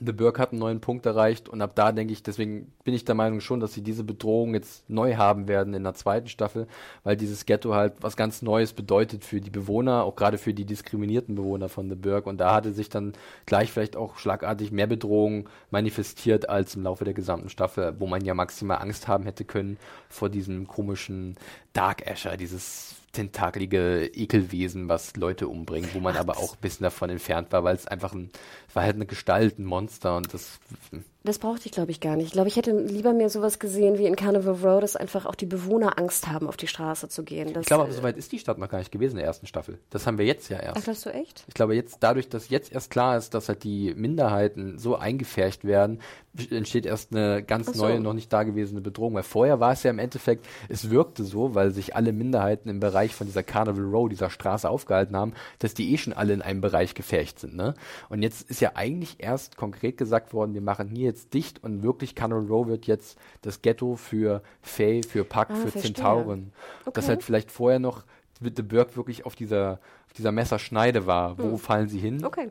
[0.00, 3.04] The Burg hat einen neuen Punkt erreicht und ab da denke ich, deswegen bin ich
[3.04, 6.68] der Meinung schon, dass sie diese Bedrohung jetzt neu haben werden in der zweiten Staffel,
[7.02, 10.66] weil dieses Ghetto halt was ganz Neues bedeutet für die Bewohner, auch gerade für die
[10.66, 13.12] diskriminierten Bewohner von The Burg und da hatte sich dann
[13.44, 18.24] gleich vielleicht auch schlagartig mehr Bedrohung manifestiert als im Laufe der gesamten Staffel, wo man
[18.24, 19.78] ja maximal Angst haben hätte können
[20.08, 21.36] vor diesem komischen
[21.72, 26.84] Dark Asher, dieses tentakelige Ekelwesen, was Leute umbringt, wo man Ach, aber auch ein bisschen
[26.84, 28.30] davon entfernt war, weil es einfach ein,
[28.74, 30.60] war halt eine Gestalt, ein Monster und das
[31.24, 32.26] das brauchte ich, glaube ich, gar nicht.
[32.26, 35.34] Ich glaube, ich hätte lieber mir sowas gesehen wie in Carnival Row, dass einfach auch
[35.34, 37.52] die Bewohner Angst haben, auf die Straße zu gehen.
[37.52, 39.26] Das, ich glaube, aber so weit ist die Stadt noch gar nicht gewesen in der
[39.26, 39.78] ersten Staffel.
[39.90, 40.78] Das haben wir jetzt ja erst.
[40.78, 41.44] Ach, glaubst du echt?
[41.48, 45.64] Ich glaube, jetzt dadurch, dass jetzt erst klar ist, dass halt die Minderheiten so eingefärcht
[45.64, 46.00] werden,
[46.50, 47.82] entsteht erst eine ganz so.
[47.82, 49.14] neue, noch nicht dagewesene Bedrohung.
[49.14, 52.80] Weil vorher war es ja im Endeffekt, es wirkte so, weil sich alle Minderheiten im
[52.80, 56.42] Bereich von dieser Carnival Row, dieser Straße aufgehalten haben, dass die eh schon alle in
[56.42, 57.56] einem Bereich gefärcht sind.
[57.56, 57.74] Ne?
[58.08, 61.82] Und jetzt ist ja eigentlich erst konkret gesagt worden, wir machen hier jetzt dicht und
[61.82, 65.82] wirklich Carnival Row wird jetzt das Ghetto für Fae, für Puck, ah, für verstehe.
[65.82, 66.52] Zentauren.
[66.82, 66.92] Okay.
[66.94, 68.04] Dass halt vielleicht vorher noch
[68.40, 71.38] The Burg wirklich auf dieser, auf dieser Messerschneide war.
[71.38, 71.58] Wo hm.
[71.58, 72.24] fallen sie hin?
[72.24, 72.50] Okay.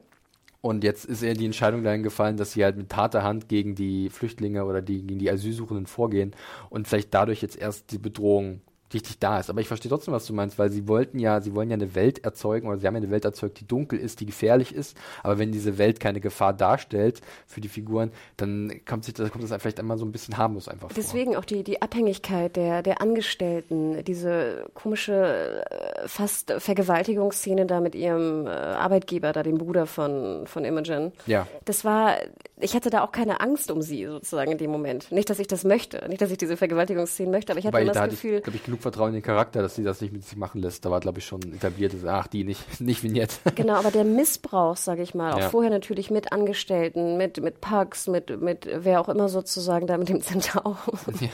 [0.62, 3.76] Und jetzt ist eher die Entscheidung dahin gefallen, dass sie halt mit harter Hand gegen
[3.76, 6.36] die Flüchtlinge oder die, gegen die Asylsuchenden vorgehen
[6.70, 8.62] und vielleicht dadurch jetzt erst die Bedrohung
[8.94, 9.50] richtig da ist.
[9.50, 11.96] Aber ich verstehe trotzdem, was du meinst, weil sie wollten ja, sie wollen ja eine
[11.96, 14.98] Welt erzeugen oder sie haben ja eine Welt erzeugt, die dunkel ist, die gefährlich ist.
[15.24, 19.44] Aber wenn diese Welt keine Gefahr darstellt für die Figuren, dann kommt sich das, kommt
[19.44, 21.40] das vielleicht einmal so ein bisschen harmlos einfach Deswegen vor.
[21.40, 28.48] auch die, die Abhängigkeit der, der Angestellten, diese komische, äh, fast Vergewaltigungsszene da mit ihrem
[28.48, 31.12] äh, Arbeitgeber, da dem Bruder von, von Imogen.
[31.26, 31.48] Ja.
[31.66, 32.16] Das war,
[32.60, 35.12] ich hatte da auch keine Angst um sie sozusagen in dem Moment.
[35.12, 37.86] Nicht, dass ich das möchte, nicht, dass ich diese Vergewaltigungsszene möchte, aber ich hatte Weil
[37.86, 38.42] das da Gefühl.
[38.46, 40.86] Ich, ich, genug Vertrauen in den Charakter, dass sie das nicht mit sich machen lässt.
[40.86, 43.36] Da war, glaube ich, schon etabliert, ach, die nicht, nicht Vignette.
[43.56, 45.50] Genau, aber der Missbrauch, sage ich mal, auch ja.
[45.50, 50.10] vorher natürlich mit Angestellten, mit, mit Pugs, mit, mit wer auch immer sozusagen da mit
[50.10, 50.78] dem Zentaur.
[51.20, 51.30] Ja.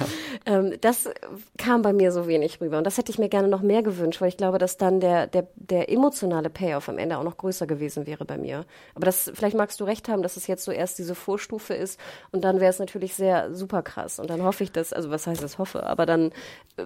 [0.45, 1.09] ähm, das
[1.57, 2.77] kam bei mir so wenig rüber.
[2.77, 5.27] Und das hätte ich mir gerne noch mehr gewünscht, weil ich glaube, dass dann der,
[5.27, 8.65] der, der emotionale Payoff am Ende auch noch größer gewesen wäre bei mir.
[8.95, 11.99] Aber das, vielleicht magst du recht haben, dass es jetzt so erst diese Vorstufe ist
[12.31, 14.19] und dann wäre es natürlich sehr super krass.
[14.19, 16.31] Und dann hoffe ich, dass, also was heißt das hoffe, aber dann
[16.77, 16.85] äh,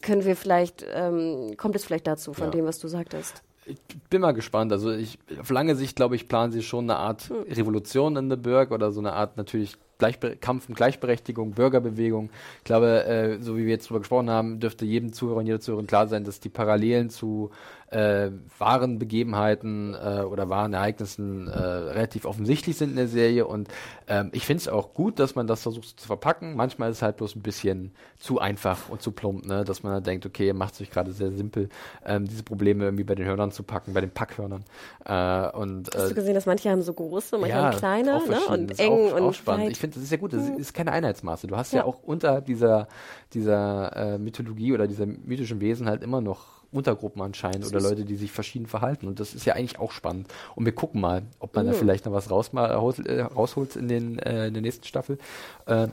[0.00, 2.50] können wir vielleicht, ähm, kommt es vielleicht dazu von ja.
[2.50, 3.42] dem, was du sagtest?
[3.64, 3.78] Ich
[4.10, 4.72] bin mal gespannt.
[4.72, 7.42] Also ich, auf lange Sicht, glaube ich, planen sie schon eine Art hm.
[7.52, 12.30] Revolution in The Burg oder so eine Art natürlich Gleichbe Kampf um Gleichberechtigung, Bürgerbewegung.
[12.58, 15.60] Ich glaube, äh, so wie wir jetzt darüber gesprochen haben, dürfte jedem Zuhörer und jeder
[15.60, 17.52] Zuhörerin klar sein, dass die Parallelen zu
[17.92, 23.46] äh, wahren Begebenheiten äh, oder wahren Ereignissen äh, relativ offensichtlich sind in der Serie.
[23.46, 23.68] Und
[24.08, 26.56] ähm, ich finde es auch gut, dass man das versucht zu verpacken.
[26.56, 29.64] Manchmal ist es halt bloß ein bisschen zu einfach und zu plump, ne?
[29.64, 31.68] dass man halt denkt, okay, ihr macht es euch gerade sehr simpel,
[32.06, 34.64] ähm, diese Probleme irgendwie bei den Hörnern zu packen, bei den Packhörnern.
[35.04, 38.12] Äh, und, Hast du äh, gesehen, dass manche haben so große, manche ja, haben kleine
[38.26, 38.40] ne?
[38.48, 39.70] und eng auch, und auch spannend.
[39.70, 40.56] Ich finde, das ist ja gut, das hm.
[40.56, 41.46] ist keine Einheitsmaße.
[41.46, 42.88] Du hast ja, ja auch unterhalb dieser,
[43.34, 48.16] dieser äh, Mythologie oder dieser mythischen Wesen halt immer noch Untergruppen anscheinend oder Leute, die
[48.16, 49.06] sich verschieden verhalten.
[49.06, 50.28] Und das ist ja eigentlich auch spannend.
[50.54, 51.70] Und wir gucken mal, ob man mhm.
[51.70, 55.18] da vielleicht noch was raus, mal, äh, rausholt in, den, äh, in der nächsten Staffel.
[55.66, 55.88] Äh,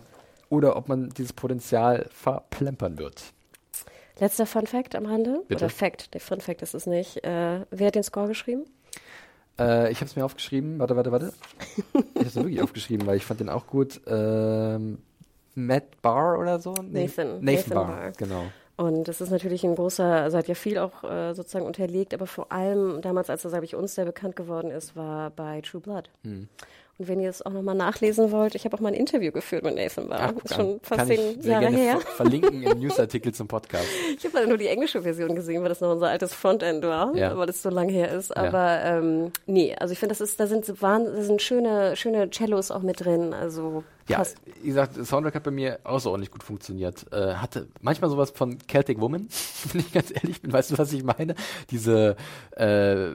[0.49, 3.21] oder ob man dieses Potenzial verplempern wird.
[4.19, 5.43] Letzter Fun Fact am Rande.
[5.47, 5.65] Bitte?
[5.65, 7.23] Oder Fact, der Fun Fact ist es nicht.
[7.23, 8.65] Äh, wer hat den Score geschrieben?
[9.57, 10.79] Äh, ich habe es mir aufgeschrieben.
[10.79, 11.33] Warte, warte, warte.
[11.93, 14.01] ich habe es wirklich aufgeschrieben, weil ich fand den auch gut.
[14.07, 14.99] Ähm,
[15.55, 16.71] Matt Barr oder so?
[16.71, 16.91] Nathan.
[16.91, 18.43] Nathan, Nathan Barr, Barr, genau.
[18.79, 22.27] Und das ist natürlich ein großer, also hat ja viel auch äh, sozusagen unterlegt, aber
[22.27, 25.81] vor allem damals, als das, glaube ich, uns sehr bekannt geworden ist, war bei True
[25.81, 26.09] Blood.
[26.23, 26.47] Hm.
[26.97, 29.63] Und wenn ihr es auch nochmal nachlesen wollt, ich habe auch mal ein Interview geführt
[29.65, 30.33] mit Nathan Barr.
[30.33, 31.99] Ach, ist schon fast zehn Jahre her.
[31.99, 33.85] verlinken im Newsartikel zum Podcast.
[34.17, 37.37] Ich habe nur die englische Version gesehen, weil das noch unser altes Frontend war, ja.
[37.37, 38.35] weil das so lange her ist.
[38.35, 38.97] Aber ja.
[38.97, 42.81] ähm, nee, also ich finde, das ist, da sind, da sind schöne, schöne Cellos auch
[42.81, 43.33] mit drin.
[43.33, 44.23] Also Ja,
[44.61, 47.05] wie gesagt, der Soundtrack hat bei mir außerordentlich gut funktioniert.
[47.11, 49.27] Äh, hatte manchmal sowas von Celtic Woman,
[49.71, 50.51] wenn ich ganz ehrlich bin.
[50.51, 51.35] Weißt du, was ich meine?
[51.71, 52.15] Diese
[52.51, 53.09] äh,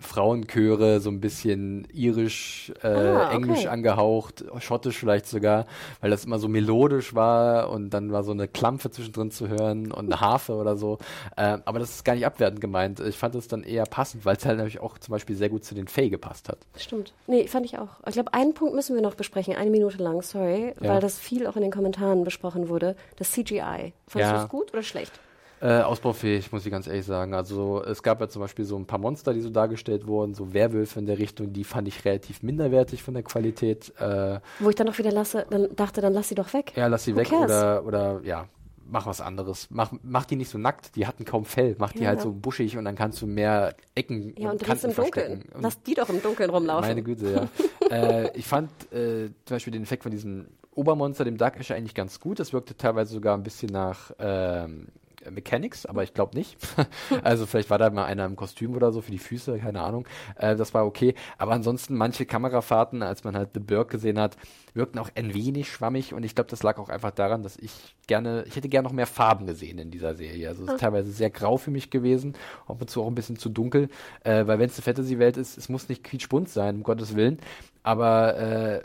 [0.00, 3.36] Frauenchöre, so ein bisschen irisch, äh, Ah, okay.
[3.36, 5.66] englisch angehaucht, schottisch vielleicht sogar,
[6.00, 9.90] weil das immer so melodisch war und dann war so eine Klampfe zwischendrin zu hören
[9.92, 10.98] und eine Harfe oder so.
[11.36, 13.00] Äh, aber das ist gar nicht abwertend gemeint.
[13.00, 15.64] Ich fand es dann eher passend, weil es halt natürlich auch zum Beispiel sehr gut
[15.64, 16.58] zu den Faye gepasst hat.
[16.76, 17.12] Stimmt.
[17.26, 17.88] Nee, fand ich auch.
[18.06, 20.94] Ich glaube, einen Punkt müssen wir noch besprechen, eine Minute lang, sorry, Ja.
[20.94, 22.96] weil das viel auch in den Kommentaren besprochen wurde.
[23.16, 23.92] Das CGI.
[24.08, 24.32] Fandest Ja.
[24.38, 25.12] du es gut oder schlecht?
[25.58, 27.32] Äh, ausbaufähig, muss ich ganz ehrlich sagen.
[27.32, 30.52] Also es gab ja zum Beispiel so ein paar Monster, die so dargestellt wurden, so
[30.52, 33.90] Werwölfe in der Richtung, die fand ich relativ minderwertig von der Qualität.
[33.98, 36.72] Äh, Wo ich dann auch wieder lasse, dann dachte, dann lass sie doch weg.
[36.76, 37.44] ja, lass sie Who weg cares?
[37.50, 38.44] oder, oder ja,
[38.88, 39.66] mach was anderes.
[39.70, 41.76] Mach, mach die nicht so nackt, die hatten kaum Fell.
[41.78, 42.08] Mach die Ja.
[42.10, 45.24] halt so buschig und dann kannst du mehr Ecken Ja, und Kanten im Dunkeln.
[45.26, 45.54] verstecken.
[45.56, 46.88] Und Lass die doch im Dunkeln rumlaufen.
[46.88, 47.48] meine Güte,
[47.90, 47.90] ja.
[47.90, 51.94] äh, ich fand äh, zum Beispiel den Effekt von diesem Obermonster, dem Dark Asher, eigentlich
[51.94, 52.38] ganz gut.
[52.38, 54.88] Das wirkte teilweise sogar ein bisschen nach ähm,
[55.30, 56.56] Mechanics, aber ich glaube nicht.
[57.22, 60.06] also vielleicht war da mal einer im Kostüm oder so für die Füße, keine Ahnung.
[60.36, 61.14] Äh, das war okay.
[61.38, 64.36] Aber ansonsten manche Kamerafahrten, als man halt The Burg gesehen hat,
[64.74, 67.96] wirkten auch ein wenig schwammig und ich glaube, das lag auch einfach daran, dass ich
[68.06, 70.48] gerne, ich hätte gerne noch mehr Farben gesehen in dieser Serie.
[70.48, 72.34] Also es ist teilweise sehr grau für mich gewesen,
[72.66, 73.88] ab und zu auch ein bisschen zu dunkel,
[74.24, 77.38] äh, weil wenn es eine Fantasy-Welt ist, es muss nicht quietschbunt sein, um Gottes Willen,
[77.82, 78.82] aber äh,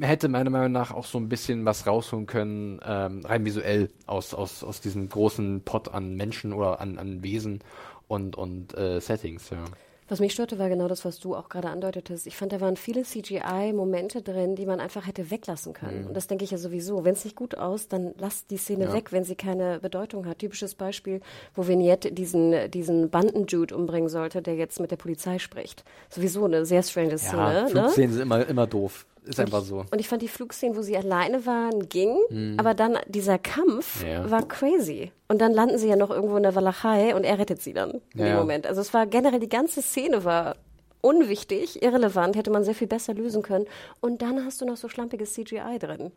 [0.00, 4.34] hätte meiner Meinung nach auch so ein bisschen was rausholen können, ähm, rein visuell aus,
[4.34, 7.60] aus, aus diesem großen Pot an Menschen oder an, an Wesen
[8.06, 9.50] und, und äh, Settings.
[9.50, 9.64] Ja.
[10.10, 12.26] Was mich störte, war genau das, was du auch gerade andeutetest.
[12.26, 16.06] Ich fand, da waren viele CGI-Momente drin, die man einfach hätte weglassen können.
[16.06, 17.04] Und das denke ich ja sowieso.
[17.04, 18.92] Wenn es nicht gut aus, dann lass die Szene Ja.
[18.94, 20.38] weg, wenn sie keine Bedeutung hat.
[20.38, 21.20] Typisches Beispiel,
[21.54, 25.84] wo Vignette diesen, diesen Banden-Jude umbringen sollte, der jetzt mit der Polizei spricht.
[26.08, 27.42] Sowieso eine sehr strange Szene.
[27.42, 27.68] Ja, ne?
[27.68, 29.04] Flugszenen sind immer, immer doof.
[29.24, 29.84] Ist Und einfach ich, so.
[29.90, 32.16] Und ich fand die Flugszenen, wo sie alleine waren, ging,
[32.58, 34.30] aber dann dieser Kampf Ja.
[34.30, 35.12] war crazy.
[35.28, 37.90] Und dann landen sie ja noch irgendwo in der Walachei und er rettet sie dann
[37.90, 38.38] in Ja, dem ja.
[38.38, 38.66] Moment.
[38.66, 40.56] Also es war generell, die ganze Szene war
[41.00, 43.66] unwichtig, irrelevant, hätte man sehr viel besser lösen können.
[44.00, 46.10] Und dann hast du noch so schlampiges CGI drin.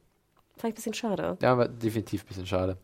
[0.57, 1.37] Fand ich ein bisschen schade.
[1.41, 2.77] Ja, war definitiv ein bisschen schade.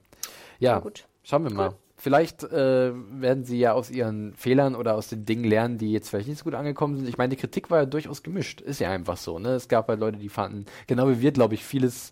[0.59, 1.05] Ja, Na gut.
[1.23, 1.69] schauen wir mal.
[1.69, 1.75] Cool.
[1.99, 6.09] Vielleicht äh, werden sie ja aus ihren Fehlern oder aus den Dingen lernen, die jetzt
[6.09, 7.09] vielleicht nicht so gut angekommen sind.
[7.09, 8.61] Ich meine, die Kritik war ja durchaus gemischt.
[8.61, 9.39] Ist ja einfach so.
[9.39, 9.49] Ne?
[9.49, 12.11] Es gab halt Leute, die fanden, genau wie wir, glaube ich, vieles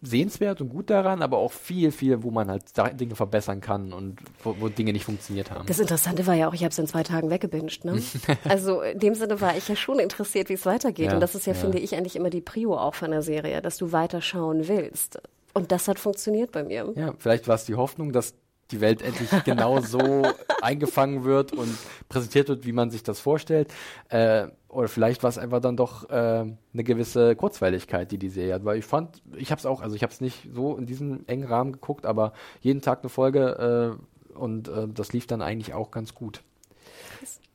[0.00, 2.62] sehenswert und gut daran, aber auch viel, viel, wo man halt
[2.98, 5.66] Dinge verbessern kann und wo, wo Dinge nicht funktioniert haben.
[5.66, 7.84] Das Interessante war ja auch, ich habe es in zwei Tagen weggebinged.
[7.84, 8.00] Ne?
[8.48, 11.08] also in dem Sinne war ich ja schon interessiert, wie es weitergeht.
[11.08, 11.58] Ja, und das ist ja, ja.
[11.58, 15.20] finde ich, eigentlich immer die Prio auch von der Serie, dass du weiter schauen willst.
[15.52, 16.92] Und das hat funktioniert bei mir.
[16.94, 18.34] Ja, vielleicht war es die Hoffnung, dass
[18.70, 20.26] die Welt endlich genau so
[20.62, 21.76] eingefangen wird und
[22.08, 23.72] präsentiert wird, wie man sich das vorstellt.
[24.08, 28.54] Äh, oder vielleicht war es einfach dann doch äh, eine gewisse Kurzweiligkeit, die die Serie
[28.54, 28.64] hat.
[28.64, 31.24] Weil ich fand, ich habe es auch, also ich habe es nicht so in diesem
[31.26, 35.74] engen Rahmen geguckt, aber jeden Tag eine Folge äh, und äh, das lief dann eigentlich
[35.74, 36.42] auch ganz gut.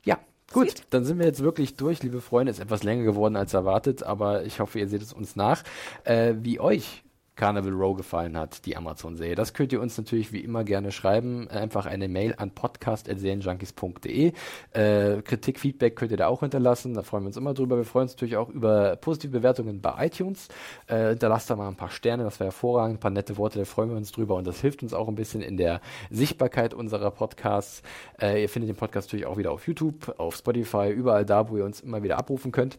[0.03, 0.17] Ja,
[0.51, 2.51] gut, dann sind wir jetzt wirklich durch, liebe Freunde.
[2.51, 5.63] Ist etwas länger geworden als erwartet, aber ich hoffe, ihr seht es uns nach.
[6.03, 7.02] Äh, wie euch
[7.35, 9.35] Carnival Row gefallen hat, die Amazon-Serie.
[9.35, 11.47] Das könnt ihr uns natürlich wie immer gerne schreiben.
[11.49, 14.33] Einfach eine Mail an podcast.serienjunkies.de.
[14.71, 16.93] Äh, Kritik, Feedback könnt ihr da auch hinterlassen.
[16.93, 17.77] Da freuen wir uns immer drüber.
[17.77, 20.47] Wir freuen uns natürlich auch über positive Bewertungen bei iTunes.
[20.87, 22.97] Äh, hinterlasst da mal ein paar Sterne, das wäre hervorragend.
[22.97, 24.35] Ein paar nette Worte, da freuen wir uns drüber.
[24.35, 25.81] Und das hilft uns auch ein bisschen in der
[26.11, 27.81] Sichtbarkeit unserer Podcasts.
[28.21, 31.57] Äh, ihr findet den Podcast natürlich auch wieder auf YouTube, auf Spotify, überall da, wo
[31.57, 32.77] ihr uns immer wieder abrufen könnt.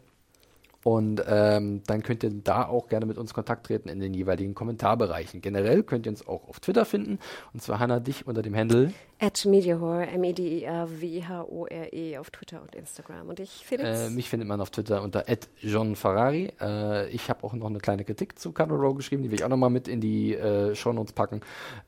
[0.85, 4.55] Und ähm, dann könnt ihr da auch gerne mit uns Kontakt treten in den jeweiligen
[4.55, 5.41] Kommentarbereichen.
[5.41, 7.19] Generell könnt ihr uns auch auf Twitter finden.
[7.55, 8.93] Und zwar Hanna dich unter dem Handle.
[9.21, 13.29] At Mediahore, M-E-D-I-A-W-H-O-R-E auf Twitter und Instagram.
[13.29, 13.89] Und ich, Felix?
[13.89, 15.25] Äh, mich findet man auf Twitter unter
[15.61, 16.53] @johnferrari.
[16.61, 19.45] Äh, ich habe auch noch eine kleine Kritik zu Carnival Row geschrieben, die will ich
[19.45, 21.41] auch nochmal mit in die äh, Shownotes packen.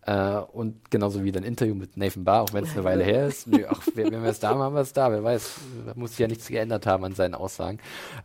[0.06, 3.26] Äh, und genauso wie ein Interview mit Nathan Barr, auch wenn es eine Weile her
[3.26, 3.46] ist.
[3.48, 5.10] Nö, ach, wenn wir es da haben, haben wir es da.
[5.10, 5.54] Wer weiß,
[5.86, 7.78] da muss sich ja nichts geändert haben an seinen Aussagen.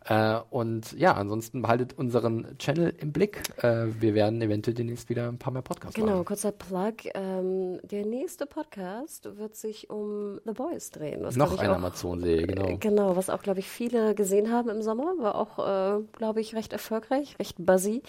[0.06, 3.42] Äh, und ja, ansonsten behaltet unseren Channel im Blick.
[3.62, 6.24] Äh, wir werden eventuell demnächst wieder ein paar mehr Podcasts Genau, machen.
[6.24, 6.92] kurzer Plug.
[7.14, 8.92] Ähm, der nächste Podcast
[9.36, 11.20] wird sich um The Boys drehen.
[11.22, 12.66] Was, Noch auch- Amazon-Serie, genau.
[12.68, 16.40] Äh, Genau, was auch, glaube ich, viele gesehen haben im Sommer, war auch, äh, glaube
[16.40, 18.02] ich, recht erfolgreich, recht buzzy.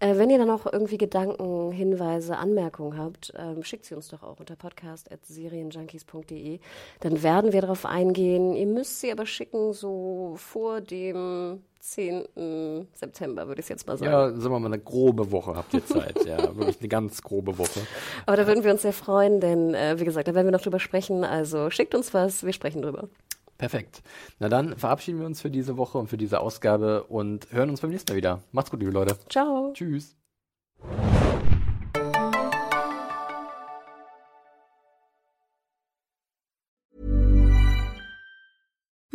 [0.00, 4.22] Äh, wenn ihr dann auch irgendwie Gedanken, Hinweise, Anmerkungen habt, ähm, schickt sie uns doch
[4.22, 6.58] auch unter podcast.serienjunkies.de.
[7.00, 8.54] Dann werden wir darauf eingehen.
[8.54, 12.86] Ihr müsst sie aber schicken so vor dem 10.
[12.92, 14.10] September, würde ich jetzt mal sagen.
[14.10, 16.24] Ja, sagen wir mal, eine grobe Woche habt ihr Zeit.
[16.26, 17.80] ja, wirklich eine ganz grobe Woche.
[18.26, 20.62] Aber da würden wir uns sehr freuen, denn, äh, wie gesagt, da werden wir noch
[20.62, 21.24] drüber sprechen.
[21.24, 23.08] Also schickt uns was, wir sprechen drüber.
[23.58, 24.02] Perfekt.
[24.38, 27.80] Na dann verabschieden wir uns für diese Woche und für diese Ausgabe und hören uns
[27.80, 28.42] beim nächsten Mal wieder.
[28.52, 29.16] Macht's gut, liebe Leute.
[29.28, 29.72] Ciao.
[29.72, 30.14] Tschüss.